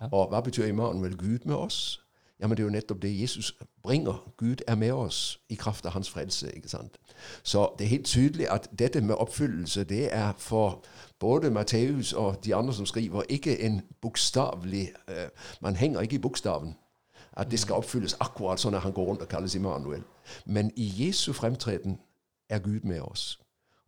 Ja. 0.00 0.08
Og 0.12 0.28
hva 0.28 0.40
betyr 0.40 0.64
Immanuel? 0.64 1.16
Gud 1.16 1.38
med 1.44 1.54
oss. 1.54 2.04
Ja, 2.40 2.46
men 2.46 2.56
det 2.56 2.62
er 2.62 2.66
jo 2.66 2.72
nettopp 2.72 3.02
det 3.02 3.20
Jesus 3.20 3.54
bringer. 3.82 4.32
Gud 4.36 4.56
er 4.66 4.74
med 4.74 4.92
oss 4.92 5.40
i 5.48 5.54
kraft 5.54 5.86
av 5.86 5.92
hans 5.92 6.10
frelse. 6.10 6.52
ikke 6.56 6.68
sant? 6.68 6.98
Så 7.42 7.74
det 7.78 7.84
er 7.84 7.88
helt 7.88 8.06
tydelig 8.06 8.50
at 8.50 8.68
dette 8.78 9.00
med 9.00 9.14
oppfyllelse 9.14 9.84
det 9.84 10.14
er 10.14 10.32
for 10.38 10.84
både 11.18 11.50
Matteus 11.50 12.12
og 12.12 12.44
de 12.44 12.54
andre 12.54 12.74
som 12.74 12.86
skriver, 12.86 13.22
ikke 13.28 13.60
en 13.60 13.82
bokstavelig 14.00 14.92
uh, 15.08 15.14
Man 15.60 15.76
henger 15.76 16.00
ikke 16.00 16.14
i 16.14 16.18
bokstaven 16.18 16.74
at 17.38 17.50
det 17.50 17.60
skal 17.62 17.78
oppfylles 17.78 18.16
akkurat 18.20 18.60
sånn 18.60 18.74
at 18.74 18.82
han 18.82 18.92
går 18.92 19.06
rundt 19.12 19.22
og 19.22 19.30
kalles 19.30 19.54
Immanuel. 19.54 20.02
Men 20.44 20.72
i 20.76 20.88
Jesu 20.98 21.32
fremtreden 21.32 21.98
er 22.50 22.58
Gud 22.64 22.86
med 22.88 23.00
oss. 23.00 23.36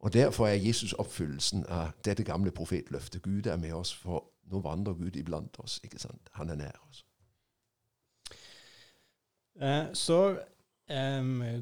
Og 0.01 0.13
Derfor 0.13 0.47
er 0.49 0.55
Jesus 0.55 0.93
oppfyllelsen 0.93 1.67
av 1.69 1.91
dette 2.05 2.25
gamle 2.25 2.51
profetløftet. 2.51 3.23
Gud 3.23 3.47
er 3.47 3.59
med 3.61 3.73
oss, 3.77 3.93
for 3.93 4.31
nå 4.51 4.63
vandrer 4.65 4.97
Gud 4.97 5.17
iblant 5.17 5.59
oss. 5.61 5.81
ikke 5.85 5.99
sant? 5.99 6.31
Han 6.39 6.51
er 6.51 6.61
nær 6.63 6.79
oss. 6.89 7.05
Eh, 9.61 9.91
så 9.93 10.23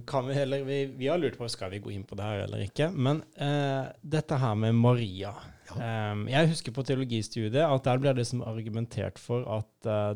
kan 0.08 0.24
vi 0.24 0.32
heller 0.32 0.62
vi, 0.64 0.86
vi, 0.96 1.08
har 1.10 1.18
lurt 1.20 1.36
på 1.36 1.44
skal 1.52 1.68
vi 1.74 1.82
gå 1.84 1.90
inn 1.92 2.04
på 2.08 2.16
det 2.16 2.24
her 2.24 2.46
eller 2.46 2.62
ikke. 2.64 2.88
Men 2.94 3.20
eh, 3.36 3.90
dette 4.00 4.38
her 4.40 4.54
med 4.56 4.72
Maria 4.72 5.34
ja. 5.68 6.14
Jeg 6.24 6.48
husker 6.54 6.72
på 6.72 6.84
teologistudiet 6.88 7.60
at 7.60 7.84
der 7.84 8.00
ble 8.00 8.14
det 8.16 8.24
som 8.24 8.40
argumentert 8.40 9.18
for 9.20 9.44
at, 9.58 9.88
eh, 9.90 10.14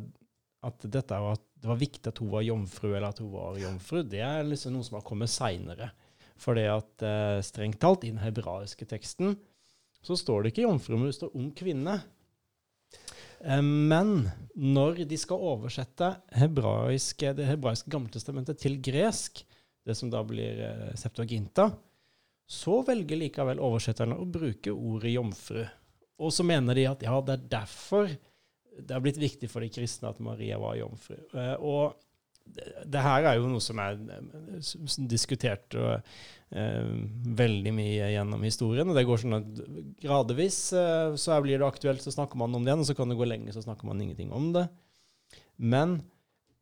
at, 0.65 0.87
dette, 0.95 1.19
at 1.35 1.45
det 1.63 1.71
var 1.71 1.79
viktig 1.79 2.11
at 2.11 2.19
hun 2.19 2.31
var 2.33 2.43
jomfru, 2.43 2.89
eller 2.91 3.13
at 3.13 3.21
hun 3.23 3.31
var 3.31 3.59
jomfru. 3.61 4.01
Det 4.03 4.19
er 4.27 4.43
liksom 4.43 4.75
noe 4.75 4.87
som 4.87 4.99
har 4.99 5.05
kommet 5.07 5.31
seinere. 5.31 5.93
For 6.43 6.59
det 6.59 6.67
at 6.73 7.05
eh, 7.07 7.39
strengt 7.47 7.79
talt, 7.83 8.03
i 8.03 8.11
den 8.11 8.19
hebraiske 8.23 8.89
teksten, 8.91 9.37
så 10.03 10.17
står 10.19 10.43
det 10.43 10.53
ikke 10.53 10.65
jomfru, 10.67 10.97
men 10.97 11.07
det 11.07 11.15
står 11.21 11.37
ung 11.39 11.53
kvinne. 11.55 12.01
Eh, 13.47 13.63
men 13.63 14.27
når 14.59 15.05
de 15.07 15.21
skal 15.23 15.47
oversette 15.53 16.11
hebraiske, 16.35 17.31
det 17.39 17.47
hebraiske 17.53 17.95
gammeltestamentet 17.95 18.59
til 18.59 18.81
gresk, 18.83 19.45
det 19.87 19.95
som 19.99 20.11
da 20.11 20.25
blir 20.27 20.65
eh, 20.67 20.91
Septuaginta, 20.99 21.71
så 22.51 22.81
velger 22.91 23.23
likevel 23.23 23.63
oversetterne 23.63 24.19
å 24.19 24.27
bruke 24.27 24.75
ordet 24.75 25.15
jomfru. 25.15 25.63
Og 26.23 26.35
så 26.35 26.43
mener 26.47 26.75
de 26.75 26.91
at 26.91 27.07
ja, 27.07 27.15
det 27.23 27.39
er 27.39 27.49
derfor 27.55 28.11
det 28.79 28.95
har 28.95 29.03
blitt 29.05 29.21
viktig 29.21 29.51
for 29.51 29.65
de 29.65 29.71
kristne 29.73 30.11
at 30.13 30.23
Maria 30.23 30.59
var 30.61 30.79
jomfru. 30.79 31.19
Eh, 31.35 31.55
og 31.61 31.99
det 32.85 33.03
her 33.03 33.27
er 33.29 33.39
jo 33.39 33.49
noe 33.51 33.63
som 33.63 33.79
er 33.81 33.99
diskutert 35.09 35.77
og, 35.79 36.09
eh, 36.51 36.89
veldig 37.43 37.73
mye 37.75 38.11
gjennom 38.13 38.43
historien. 38.43 38.89
og 38.89 38.97
det 38.97 39.07
går 39.07 39.23
sånn 39.23 39.39
at 39.39 39.61
Gradvis 40.03 40.73
eh, 40.73 41.15
så 41.17 41.41
blir 41.43 41.59
det 41.59 41.69
aktuelt, 41.69 42.03
så 42.03 42.13
snakker 42.13 42.37
man 42.37 42.55
om 42.55 42.65
det 42.65 42.73
igjen, 42.73 42.85
og 42.85 42.91
så 42.91 42.97
kan 42.97 43.09
det 43.09 43.19
gå 43.19 43.29
lenge, 43.29 43.55
så 43.55 43.63
snakker 43.63 43.87
man 43.87 44.01
ingenting 44.01 44.33
om 44.33 44.53
det. 44.53 44.69
Men 45.59 46.03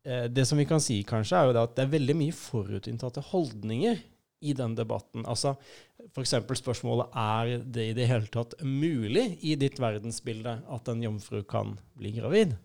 eh, 0.05 0.27
det 0.27 0.47
som 0.47 0.57
vi 0.57 0.65
kan 0.69 0.83
si 0.83 1.01
kanskje, 1.03 1.37
er 1.37 1.49
jo 1.49 1.57
det 1.57 1.65
at 1.65 1.75
det 1.75 1.85
er 1.85 1.97
veldig 1.97 2.17
mye 2.21 2.37
forutinntatte 2.37 3.25
holdninger 3.31 3.99
i 4.41 4.53
den 4.57 4.75
debatten. 4.77 5.25
Altså 5.25 5.55
f.eks. 6.11 6.35
spørsmålet 6.59 7.13
er 7.17 7.63
det 7.63 7.87
i 7.89 7.95
det 7.97 8.07
hele 8.09 8.29
tatt 8.33 8.57
mulig 8.65 9.37
i 9.45 9.55
ditt 9.55 9.79
verdensbilde 9.81 10.57
at 10.67 10.91
en 10.91 11.03
jomfru 11.03 11.43
kan 11.47 11.77
bli 11.97 12.15
gravid? 12.17 12.55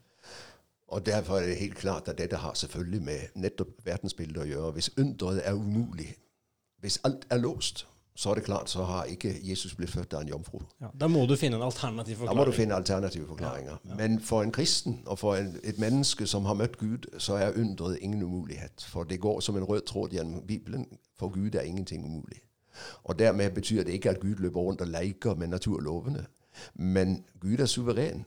Og 0.89 1.07
Derfor 1.07 1.41
er 1.41 1.51
det 1.51 1.59
helt 1.59 1.79
klart 1.79 2.09
at 2.09 2.19
dette 2.19 2.39
har 2.39 2.55
selvfølgelig 2.55 3.03
med 3.03 3.43
nettopp 3.43 3.75
verdensbildet 3.85 4.45
å 4.45 4.47
gjøre. 4.47 4.73
Hvis 4.79 4.93
underet 4.99 5.43
er 5.45 5.59
umulig, 5.59 6.13
hvis 6.81 7.01
alt 7.05 7.27
er 7.31 7.43
låst, 7.43 7.87
så 8.17 8.31
er 8.31 8.35
det 8.35 8.45
klart 8.45 8.71
så 8.71 8.85
har 8.85 9.05
ikke 9.05 9.35
Jesus 9.43 9.75
blitt 9.75 9.91
født 9.91 10.15
av 10.15 10.21
en 10.21 10.29
jomfru. 10.29 10.59
Ja, 10.81 10.87
da 11.01 11.07
må 11.07 11.27
du 11.27 11.37
finne 11.37 11.57
en 11.57 11.63
alternativ 11.63 12.17
forklaring. 12.17 12.39
Da 12.39 12.45
må 12.45 12.51
du 12.51 12.57
finne 12.57 12.75
alternative 12.75 13.27
forklaringer. 13.27 13.71
Ja, 13.85 13.91
ja. 13.91 13.95
Men 13.95 14.21
for 14.21 14.43
en 14.43 14.53
kristen 14.53 15.03
og 15.07 15.19
for 15.19 15.35
en, 15.37 15.57
et 15.65 15.79
menneske 15.79 16.27
som 16.27 16.45
har 16.45 16.55
møtt 16.55 16.79
Gud, 16.79 17.19
så 17.19 17.35
er 17.35 17.53
underet 17.61 17.99
ingen 18.01 18.23
umulighet. 18.23 18.87
For 18.89 19.05
det 19.05 19.21
går 19.21 19.41
som 19.41 19.57
en 19.57 19.65
rød 19.65 19.83
tråd 19.87 20.09
gjennom 20.11 20.47
Bibelen. 20.47 20.87
For 21.19 21.29
Gud 21.29 21.55
er 21.55 21.61
ingenting 21.61 22.07
umulig. 22.07 22.41
Og 23.05 23.19
Dermed 23.19 23.51
betyr 23.51 23.85
det 23.85 23.93
ikke 23.93 24.11
at 24.11 24.21
Gud 24.21 24.35
løper 24.35 24.61
rundt 24.61 24.81
og 24.81 24.87
leker 24.87 25.35
med 25.35 25.47
naturlovene. 25.47 26.27
Men 26.75 27.25
Gud 27.41 27.59
er 27.59 27.67
suveren. 27.67 28.25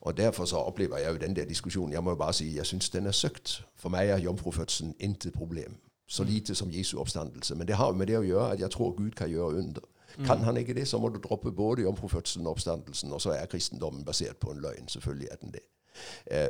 Og 0.00 0.16
Derfor 0.16 0.44
så 0.44 0.56
opplever 0.56 0.98
jeg 0.98 1.12
jo 1.12 1.18
den 1.18 1.36
der 1.36 1.44
diskusjonen. 1.44 1.92
Jeg 1.92 2.04
må 2.04 2.10
jo 2.10 2.16
bare 2.16 2.32
si 2.32 2.56
jeg 2.56 2.66
syns 2.66 2.90
den 2.90 3.06
er 3.06 3.12
søkt. 3.12 3.64
For 3.76 3.88
meg 3.88 4.08
er 4.08 4.18
jomfrufødselen 4.18 4.94
intet 5.00 5.32
problem 5.32 5.80
så 6.10 6.24
lite 6.24 6.54
som 6.54 6.70
Jesu 6.70 6.98
oppstandelse. 6.98 7.54
Men 7.54 7.68
det 7.68 7.76
har 7.78 7.92
med 7.92 8.06
det 8.10 8.18
å 8.18 8.26
gjøre 8.26 8.52
at 8.52 8.60
jeg 8.60 8.70
tror 8.74 8.96
Gud 8.98 9.14
kan 9.14 9.30
gjøre 9.30 9.62
under. 9.62 9.86
Kan 10.26 10.42
han 10.42 10.56
ikke 10.56 10.74
det, 10.74 10.88
så 10.88 10.98
må 10.98 11.08
du 11.08 11.20
droppe 11.22 11.52
både 11.52 11.82
jomfrufødselen 11.82 12.46
og 12.46 12.50
oppstandelsen, 12.50 13.12
og 13.12 13.20
så 13.20 13.30
er 13.30 13.46
kristendommen 13.46 14.04
basert 14.04 14.36
på 14.42 14.50
en 14.50 14.60
løgn. 14.60 14.88
Selvfølgelig 14.88 15.28
er 15.30 15.36
den 15.36 15.52
det. 15.54 15.62
Eh, 16.26 16.48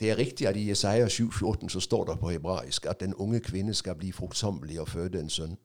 det 0.00 0.10
er 0.10 0.18
riktig 0.18 0.48
at 0.48 0.56
i 0.56 0.68
Jesaja 0.68 1.06
7,14 1.06 1.68
så 1.68 1.80
står 1.80 2.04
det 2.04 2.18
på 2.20 2.30
hebraisk 2.30 2.86
at 2.86 3.00
den 3.00 3.14
unge 3.14 3.40
kvinne 3.40 3.74
skal 3.74 3.94
bli 3.94 4.12
fruktsommelig 4.12 4.80
og 4.80 4.88
føde 4.88 5.20
en 5.20 5.30
sønn. 5.30 5.56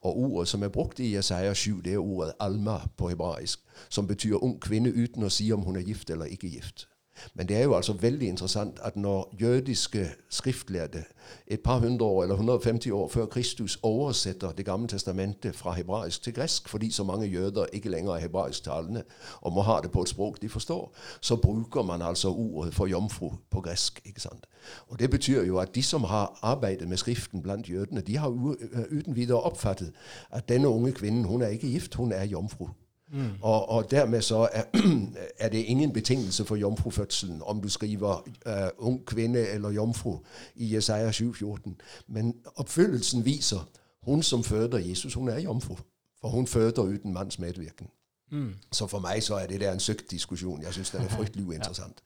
Og 0.00 0.18
ordet 0.18 0.48
som 0.48 0.62
er 0.62 0.68
brukt 0.68 0.98
i 0.98 1.14
Jesaja 1.14 1.54
7, 1.54 1.80
det 1.84 1.92
er 1.92 1.98
ordet 1.98 2.32
alma 2.40 2.80
på 2.96 3.08
hebraisk, 3.08 3.60
som 3.88 4.06
betyr 4.06 4.42
ung 4.42 4.60
kvinne 4.60 4.90
uten 4.90 5.22
å 5.22 5.30
si 5.30 5.52
om 5.52 5.62
hun 5.62 5.76
er 5.76 5.86
gift 5.86 6.10
eller 6.10 6.24
ikke 6.24 6.48
gift. 6.48 6.88
Men 7.34 7.48
det 7.48 7.56
er 7.56 7.62
jo 7.62 7.74
altså 7.74 7.92
veldig 7.92 8.28
interessant 8.28 8.78
at 8.82 8.96
når 8.96 9.34
jødiske 9.40 10.10
skriftlærde 10.30 11.04
et 11.46 11.60
par 11.60 11.78
hundre 11.78 12.06
år 12.06 12.22
eller 12.22 12.34
150 12.34 12.90
år 12.92 13.08
før 13.08 13.26
Kristus 13.26 13.78
oversetter 13.82 14.52
Det 14.52 14.64
gamle 14.64 14.88
testamentet 14.88 15.56
fra 15.56 15.72
hebraisk 15.72 16.22
til 16.22 16.34
gresk, 16.34 16.68
fordi 16.68 16.90
så 16.90 17.04
mange 17.04 17.26
jøder 17.26 17.66
ikke 17.72 17.88
lenger 17.88 18.12
er 18.12 18.18
hebraisktalende 18.18 19.02
og 19.40 19.52
må 19.52 19.62
ha 19.62 19.80
det 19.82 19.90
på 19.90 20.02
et 20.02 20.08
språk 20.08 20.42
de 20.42 20.48
forstår, 20.48 20.96
så 21.20 21.36
bruker 21.36 21.82
man 21.82 22.02
altså 22.02 22.28
ordet 22.28 22.74
for 22.74 22.86
jomfru 22.86 23.32
på 23.50 23.60
gresk. 23.60 24.00
ikke 24.04 24.20
sant? 24.20 24.46
Og 24.88 24.98
Det 24.98 25.10
betyr 25.10 25.42
jo 25.42 25.58
at 25.58 25.74
de 25.74 25.82
som 25.82 26.04
har 26.04 26.38
arbeidet 26.42 26.88
med 26.88 26.96
Skriften 26.96 27.42
blant 27.42 27.70
jødene, 27.70 28.00
de 28.00 28.16
har 28.16 28.28
uten 28.28 29.16
videre 29.16 29.40
oppfattet 29.40 29.92
at 30.30 30.48
denne 30.48 30.68
unge 30.68 30.92
kvinnen 30.92 31.24
hun 31.24 31.42
er 31.42 31.48
ikke 31.48 31.68
gift, 31.68 31.94
hun 31.94 32.12
er 32.12 32.24
jomfru. 32.24 32.68
Mm. 33.12 33.30
Og, 33.42 33.68
og, 33.68 33.90
dermed 33.90 34.22
så 34.22 34.48
er, 34.52 34.62
er, 35.44 35.48
det 35.48 35.58
ingen 35.58 35.92
betingelse 35.92 36.44
for 36.44 36.56
jomfrufødselen 36.56 37.42
om 37.42 37.60
du 37.60 37.68
skriver 37.68 38.28
uh, 38.46 38.86
ung 38.86 39.06
kvinne 39.06 39.38
eller 39.38 39.70
jomfru 39.70 40.18
i 40.54 40.74
Jesaja 40.74 41.10
7,14. 41.10 41.70
Men 42.06 42.34
oppfyllelsen 42.56 43.24
viser 43.24 43.68
hun 44.02 44.22
som 44.22 44.44
føder 44.44 44.78
Jesus, 44.78 45.14
hun 45.14 45.28
er 45.28 45.38
jomfru. 45.38 45.76
For 46.20 46.28
hun 46.28 46.46
føder 46.46 46.82
uten 46.82 47.12
manns 47.12 47.38
medvirkning. 47.38 47.90
Mm. 48.30 48.54
Så 48.72 48.86
for 48.86 48.98
meg 48.98 49.22
så 49.22 49.34
er 49.34 49.46
det 49.46 49.60
der 49.60 49.72
en 49.72 49.80
søkt 49.80 50.10
diskusjon. 50.10 50.62
Jeg 50.62 50.74
syns 50.74 50.90
den 50.90 51.04
er 51.04 51.08
fryktelig 51.08 51.46
uinteressant. 51.46 52.02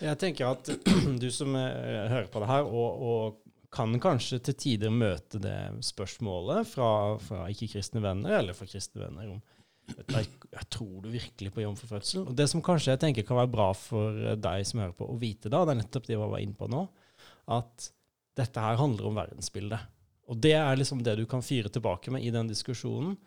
Ja. 0.00 0.06
Jeg 0.06 0.18
tenker 0.18 0.46
at 0.46 0.70
du 1.22 1.30
som 1.30 1.48
uh, 1.48 1.60
hører 2.10 2.26
på 2.32 2.40
det 2.40 2.46
her, 2.48 2.62
og, 2.62 3.02
og 3.02 3.40
kan 3.74 3.98
kanskje 4.00 4.38
til 4.38 4.54
tider 4.54 4.92
møte 4.94 5.40
det 5.42 5.58
spørsmålet 5.82 6.68
fra, 6.70 7.16
fra 7.18 7.48
ikke-kristne 7.50 8.02
venner, 8.02 8.38
eller 8.38 8.54
fra 8.54 8.68
kristne 8.70 9.02
venner, 9.02 9.32
om 9.34 9.42
jeg, 9.86 10.28
jeg 10.54 10.68
tror 10.72 11.02
du 11.04 11.10
virkelig 11.12 11.52
på 11.54 11.64
jomfrufødsel? 11.64 12.26
Og 12.30 12.36
det 12.38 12.46
som 12.50 12.62
kanskje 12.64 12.94
jeg 12.94 13.02
tenker 13.02 13.26
kan 13.26 13.40
være 13.42 13.52
bra 13.52 13.70
for 13.76 14.36
deg 14.40 14.68
som 14.68 14.82
hører 14.82 14.96
på, 14.96 15.08
å 15.10 15.18
vite 15.20 15.52
da, 15.52 15.64
det 15.64 15.74
er 15.74 15.80
nettopp 15.82 16.08
det 16.08 16.16
vi 16.16 16.30
var 16.34 16.44
inne 16.44 16.56
på 16.58 16.68
nå, 16.72 16.86
at 17.54 17.90
dette 18.38 18.64
her 18.64 18.80
handler 18.80 19.10
om 19.10 19.18
verdensbildet. 19.18 19.90
Og 20.32 20.40
det 20.40 20.54
er 20.56 20.78
liksom 20.80 21.02
det 21.04 21.18
du 21.20 21.26
kan 21.28 21.44
fyre 21.44 21.70
tilbake 21.72 22.12
med 22.14 22.24
i 22.24 22.32
den 22.34 22.48
diskusjonen. 22.48 23.18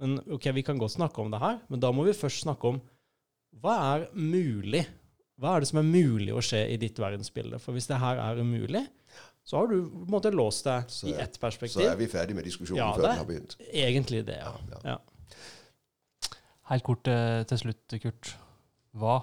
Men 0.00 0.18
ok, 0.32 0.50
vi 0.56 0.64
kan 0.66 0.80
godt 0.80 0.96
snakke 0.96 1.22
om 1.22 1.30
det 1.30 1.40
her, 1.42 1.60
men 1.70 1.82
da 1.82 1.92
må 1.94 2.06
vi 2.08 2.16
først 2.16 2.42
snakke 2.46 2.74
om 2.74 2.80
hva 3.62 3.76
er 3.92 4.08
mulig? 4.16 4.86
Hva 5.40 5.54
er 5.54 5.62
det 5.62 5.68
som 5.68 5.82
er 5.82 5.86
mulig 5.86 6.32
å 6.34 6.42
skje 6.44 6.64
i 6.72 6.78
ditt 6.80 6.98
verdensbilde? 6.98 7.60
For 7.62 7.76
hvis 7.76 7.88
det 7.90 8.00
her 8.00 8.18
er 8.22 8.40
umulig, 8.40 8.82
så 9.44 9.58
har 9.60 9.70
du 9.70 9.76
på 9.90 10.04
en 10.06 10.12
måte 10.14 10.32
låst 10.34 10.66
deg 10.66 10.90
så, 10.92 11.08
i 11.10 11.14
ett 11.20 11.38
perspektiv. 11.42 11.80
Så 11.80 11.88
er 11.90 11.98
vi 11.98 12.08
ferdig 12.10 12.36
med 12.38 12.46
diskusjonen 12.46 12.80
ja, 12.80 12.92
før 12.96 13.08
den 13.08 13.20
har 13.20 13.28
begynt. 13.28 13.56
Egentlig 13.68 14.22
det, 14.28 14.38
ja. 14.40 14.52
ja, 14.70 14.82
ja. 14.92 14.98
Helt 16.70 16.84
kort 16.86 17.08
eh, 17.10 17.42
til 17.46 17.58
slutt, 17.58 17.94
Kurt. 18.02 18.36
Hva 18.94 19.16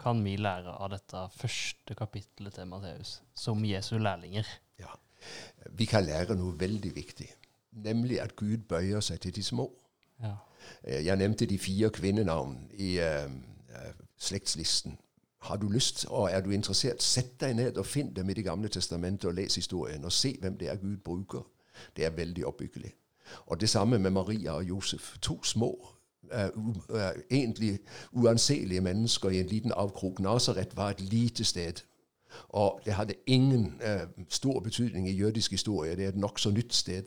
kan 0.00 0.22
vi 0.24 0.36
lære 0.40 0.72
av 0.80 0.90
dette 0.94 1.26
første 1.36 1.94
kapittelet 1.98 2.54
til 2.56 2.68
Matteus, 2.70 3.18
som 3.36 3.64
Jesu 3.64 3.98
lærlinger? 3.98 4.46
Ja, 4.78 4.94
Vi 5.70 5.84
kan 5.84 6.04
lære 6.04 6.36
noe 6.36 6.54
veldig 6.60 6.94
viktig, 6.94 7.28
nemlig 7.72 8.20
at 8.20 8.36
Gud 8.36 8.64
bøyer 8.68 9.00
seg 9.00 9.20
til 9.20 9.34
de 9.34 9.42
små. 9.42 9.70
Ja. 10.22 10.36
Eh, 10.82 11.04
jeg 11.06 11.16
nevnte 11.16 11.46
de 11.46 11.58
fire 11.58 11.90
kvinnenavn 11.90 12.70
i 12.72 12.96
uh, 13.00 13.30
slektslisten. 14.16 14.98
Har 15.38 15.56
du 15.56 15.68
lyst, 15.68 16.06
og 16.08 16.30
er 16.32 16.40
du 16.40 16.50
interessert, 16.50 17.02
sett 17.02 17.40
deg 17.40 17.56
ned 17.56 17.76
og 17.76 17.86
finn 17.86 18.14
dem 18.16 18.30
i 18.30 18.34
Det 18.34 18.44
gamle 18.44 18.68
testamentet 18.68 19.28
og 19.28 19.34
les 19.34 19.54
historien, 19.54 20.04
og 20.04 20.12
se 20.12 20.36
hvem 20.40 20.56
det 20.58 20.68
er 20.68 20.76
Gud 20.80 20.96
bruker. 21.04 21.44
Det 21.96 22.04
er 22.04 22.10
veldig 22.10 22.46
oppbyggelig. 22.46 22.94
Og 23.46 23.60
det 23.60 23.68
samme 23.70 23.98
med 23.98 24.10
Maria 24.10 24.52
og 24.52 24.64
Josef. 24.64 25.18
To 25.20 25.42
små 25.42 25.95
egentlig 27.30 27.78
uanselige 28.12 28.80
mennesker 28.80 29.28
i 29.28 29.40
en 29.40 29.46
liten 29.46 29.72
avkrok. 29.72 30.20
Nasaret 30.20 30.76
var 30.76 30.90
et 30.90 31.00
lite 31.00 31.44
sted. 31.44 31.72
Og 32.48 32.80
det 32.84 32.92
hadde 32.92 33.14
ingen 33.26 33.80
uh, 33.82 34.24
stor 34.28 34.60
betydning 34.60 35.08
i 35.08 35.12
jødisk 35.12 35.50
historie. 35.50 35.96
Det 35.96 36.04
er 36.04 36.08
et 36.08 36.16
nokså 36.16 36.50
nytt 36.50 36.74
sted. 36.74 37.02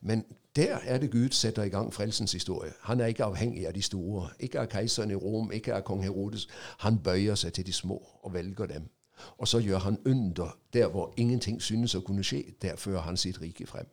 Men 0.00 0.24
der 0.56 0.76
er 0.76 0.98
det 0.98 1.10
Gud 1.10 1.30
setter 1.30 1.62
i 1.62 1.68
gang 1.68 1.94
frelsens 1.94 2.32
historie. 2.32 2.72
Han 2.80 3.00
er 3.00 3.06
ikke 3.06 3.24
avhengig 3.24 3.66
av 3.66 3.72
de 3.72 3.82
store. 3.82 4.28
Ikke 4.40 4.60
av 4.60 4.66
keiseren 4.66 5.10
i 5.10 5.14
Rom, 5.14 5.52
ikke 5.52 5.74
av 5.74 5.80
kong 5.80 6.02
Herodes. 6.02 6.48
Han 6.78 6.98
bøyer 6.98 7.34
seg 7.34 7.52
til 7.52 7.66
de 7.66 7.72
små 7.72 8.02
og 8.22 8.34
velger 8.34 8.66
dem. 8.66 8.90
Og 9.38 9.48
så 9.48 9.58
gjør 9.58 9.78
han 9.78 9.98
under 10.06 10.58
der 10.72 10.88
hvor 10.88 11.14
ingenting 11.16 11.62
synes 11.62 11.94
å 11.94 12.00
kunne 12.00 12.24
skje. 12.24 12.44
Der 12.62 12.76
fører 12.76 13.00
han 13.00 13.16
sitt 13.16 13.40
rike 13.42 13.66
frem. 13.66 13.86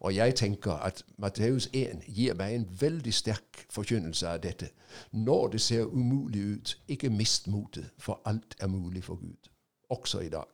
Og 0.00 0.16
jeg 0.16 0.34
tenker 0.34 0.72
at 0.72 1.04
Matteus 1.18 1.68
1 1.72 2.02
gir 2.06 2.34
meg 2.34 2.54
en 2.54 2.66
veldig 2.80 3.14
sterk 3.14 3.66
forkynnelse 3.70 4.28
av 4.28 4.42
dette. 4.42 4.68
Når 5.12 5.48
det 5.48 5.60
ser 5.60 5.84
umulig 5.84 6.44
ut, 6.54 6.78
ikke 6.88 7.10
mist 7.10 7.48
motet, 7.48 7.90
for 7.98 8.20
alt 8.24 8.56
er 8.60 8.66
mulig 8.66 9.04
for 9.04 9.14
Gud. 9.14 9.50
Også 9.90 10.20
i 10.20 10.28
dag. 10.28 10.46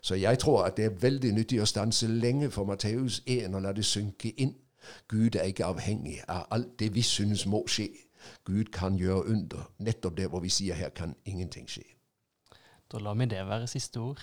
Så 0.00 0.14
jeg 0.14 0.38
tror 0.38 0.64
at 0.64 0.76
det 0.76 0.84
er 0.84 1.00
veldig 1.00 1.32
nyttig 1.32 1.60
å 1.62 1.66
stanse 1.68 2.06
lenge 2.06 2.50
for 2.50 2.64
Matteus 2.64 3.22
1 3.26 3.54
og 3.54 3.62
la 3.62 3.72
det 3.72 3.84
synke 3.84 4.32
inn. 4.36 4.54
Gud 5.08 5.36
er 5.36 5.50
ikke 5.50 5.66
avhengig 5.66 6.20
av 6.28 6.46
alt 6.50 6.78
det 6.78 6.94
vi 6.94 7.02
synes 7.02 7.46
må 7.46 7.64
skje. 7.70 7.88
Gud 8.44 8.64
kan 8.72 8.98
gjøre 8.98 9.26
under, 9.26 9.70
nettopp 9.78 10.16
der 10.16 10.28
hvor 10.28 10.40
vi 10.40 10.50
sier 10.50 10.74
her 10.74 10.90
kan 10.90 11.14
ingenting 11.24 11.68
skje. 11.70 11.84
Da 12.92 12.98
lar 12.98 13.14
vi 13.14 13.26
det 13.30 13.46
være 13.46 13.66
siste 13.66 14.00
ord. 14.00 14.22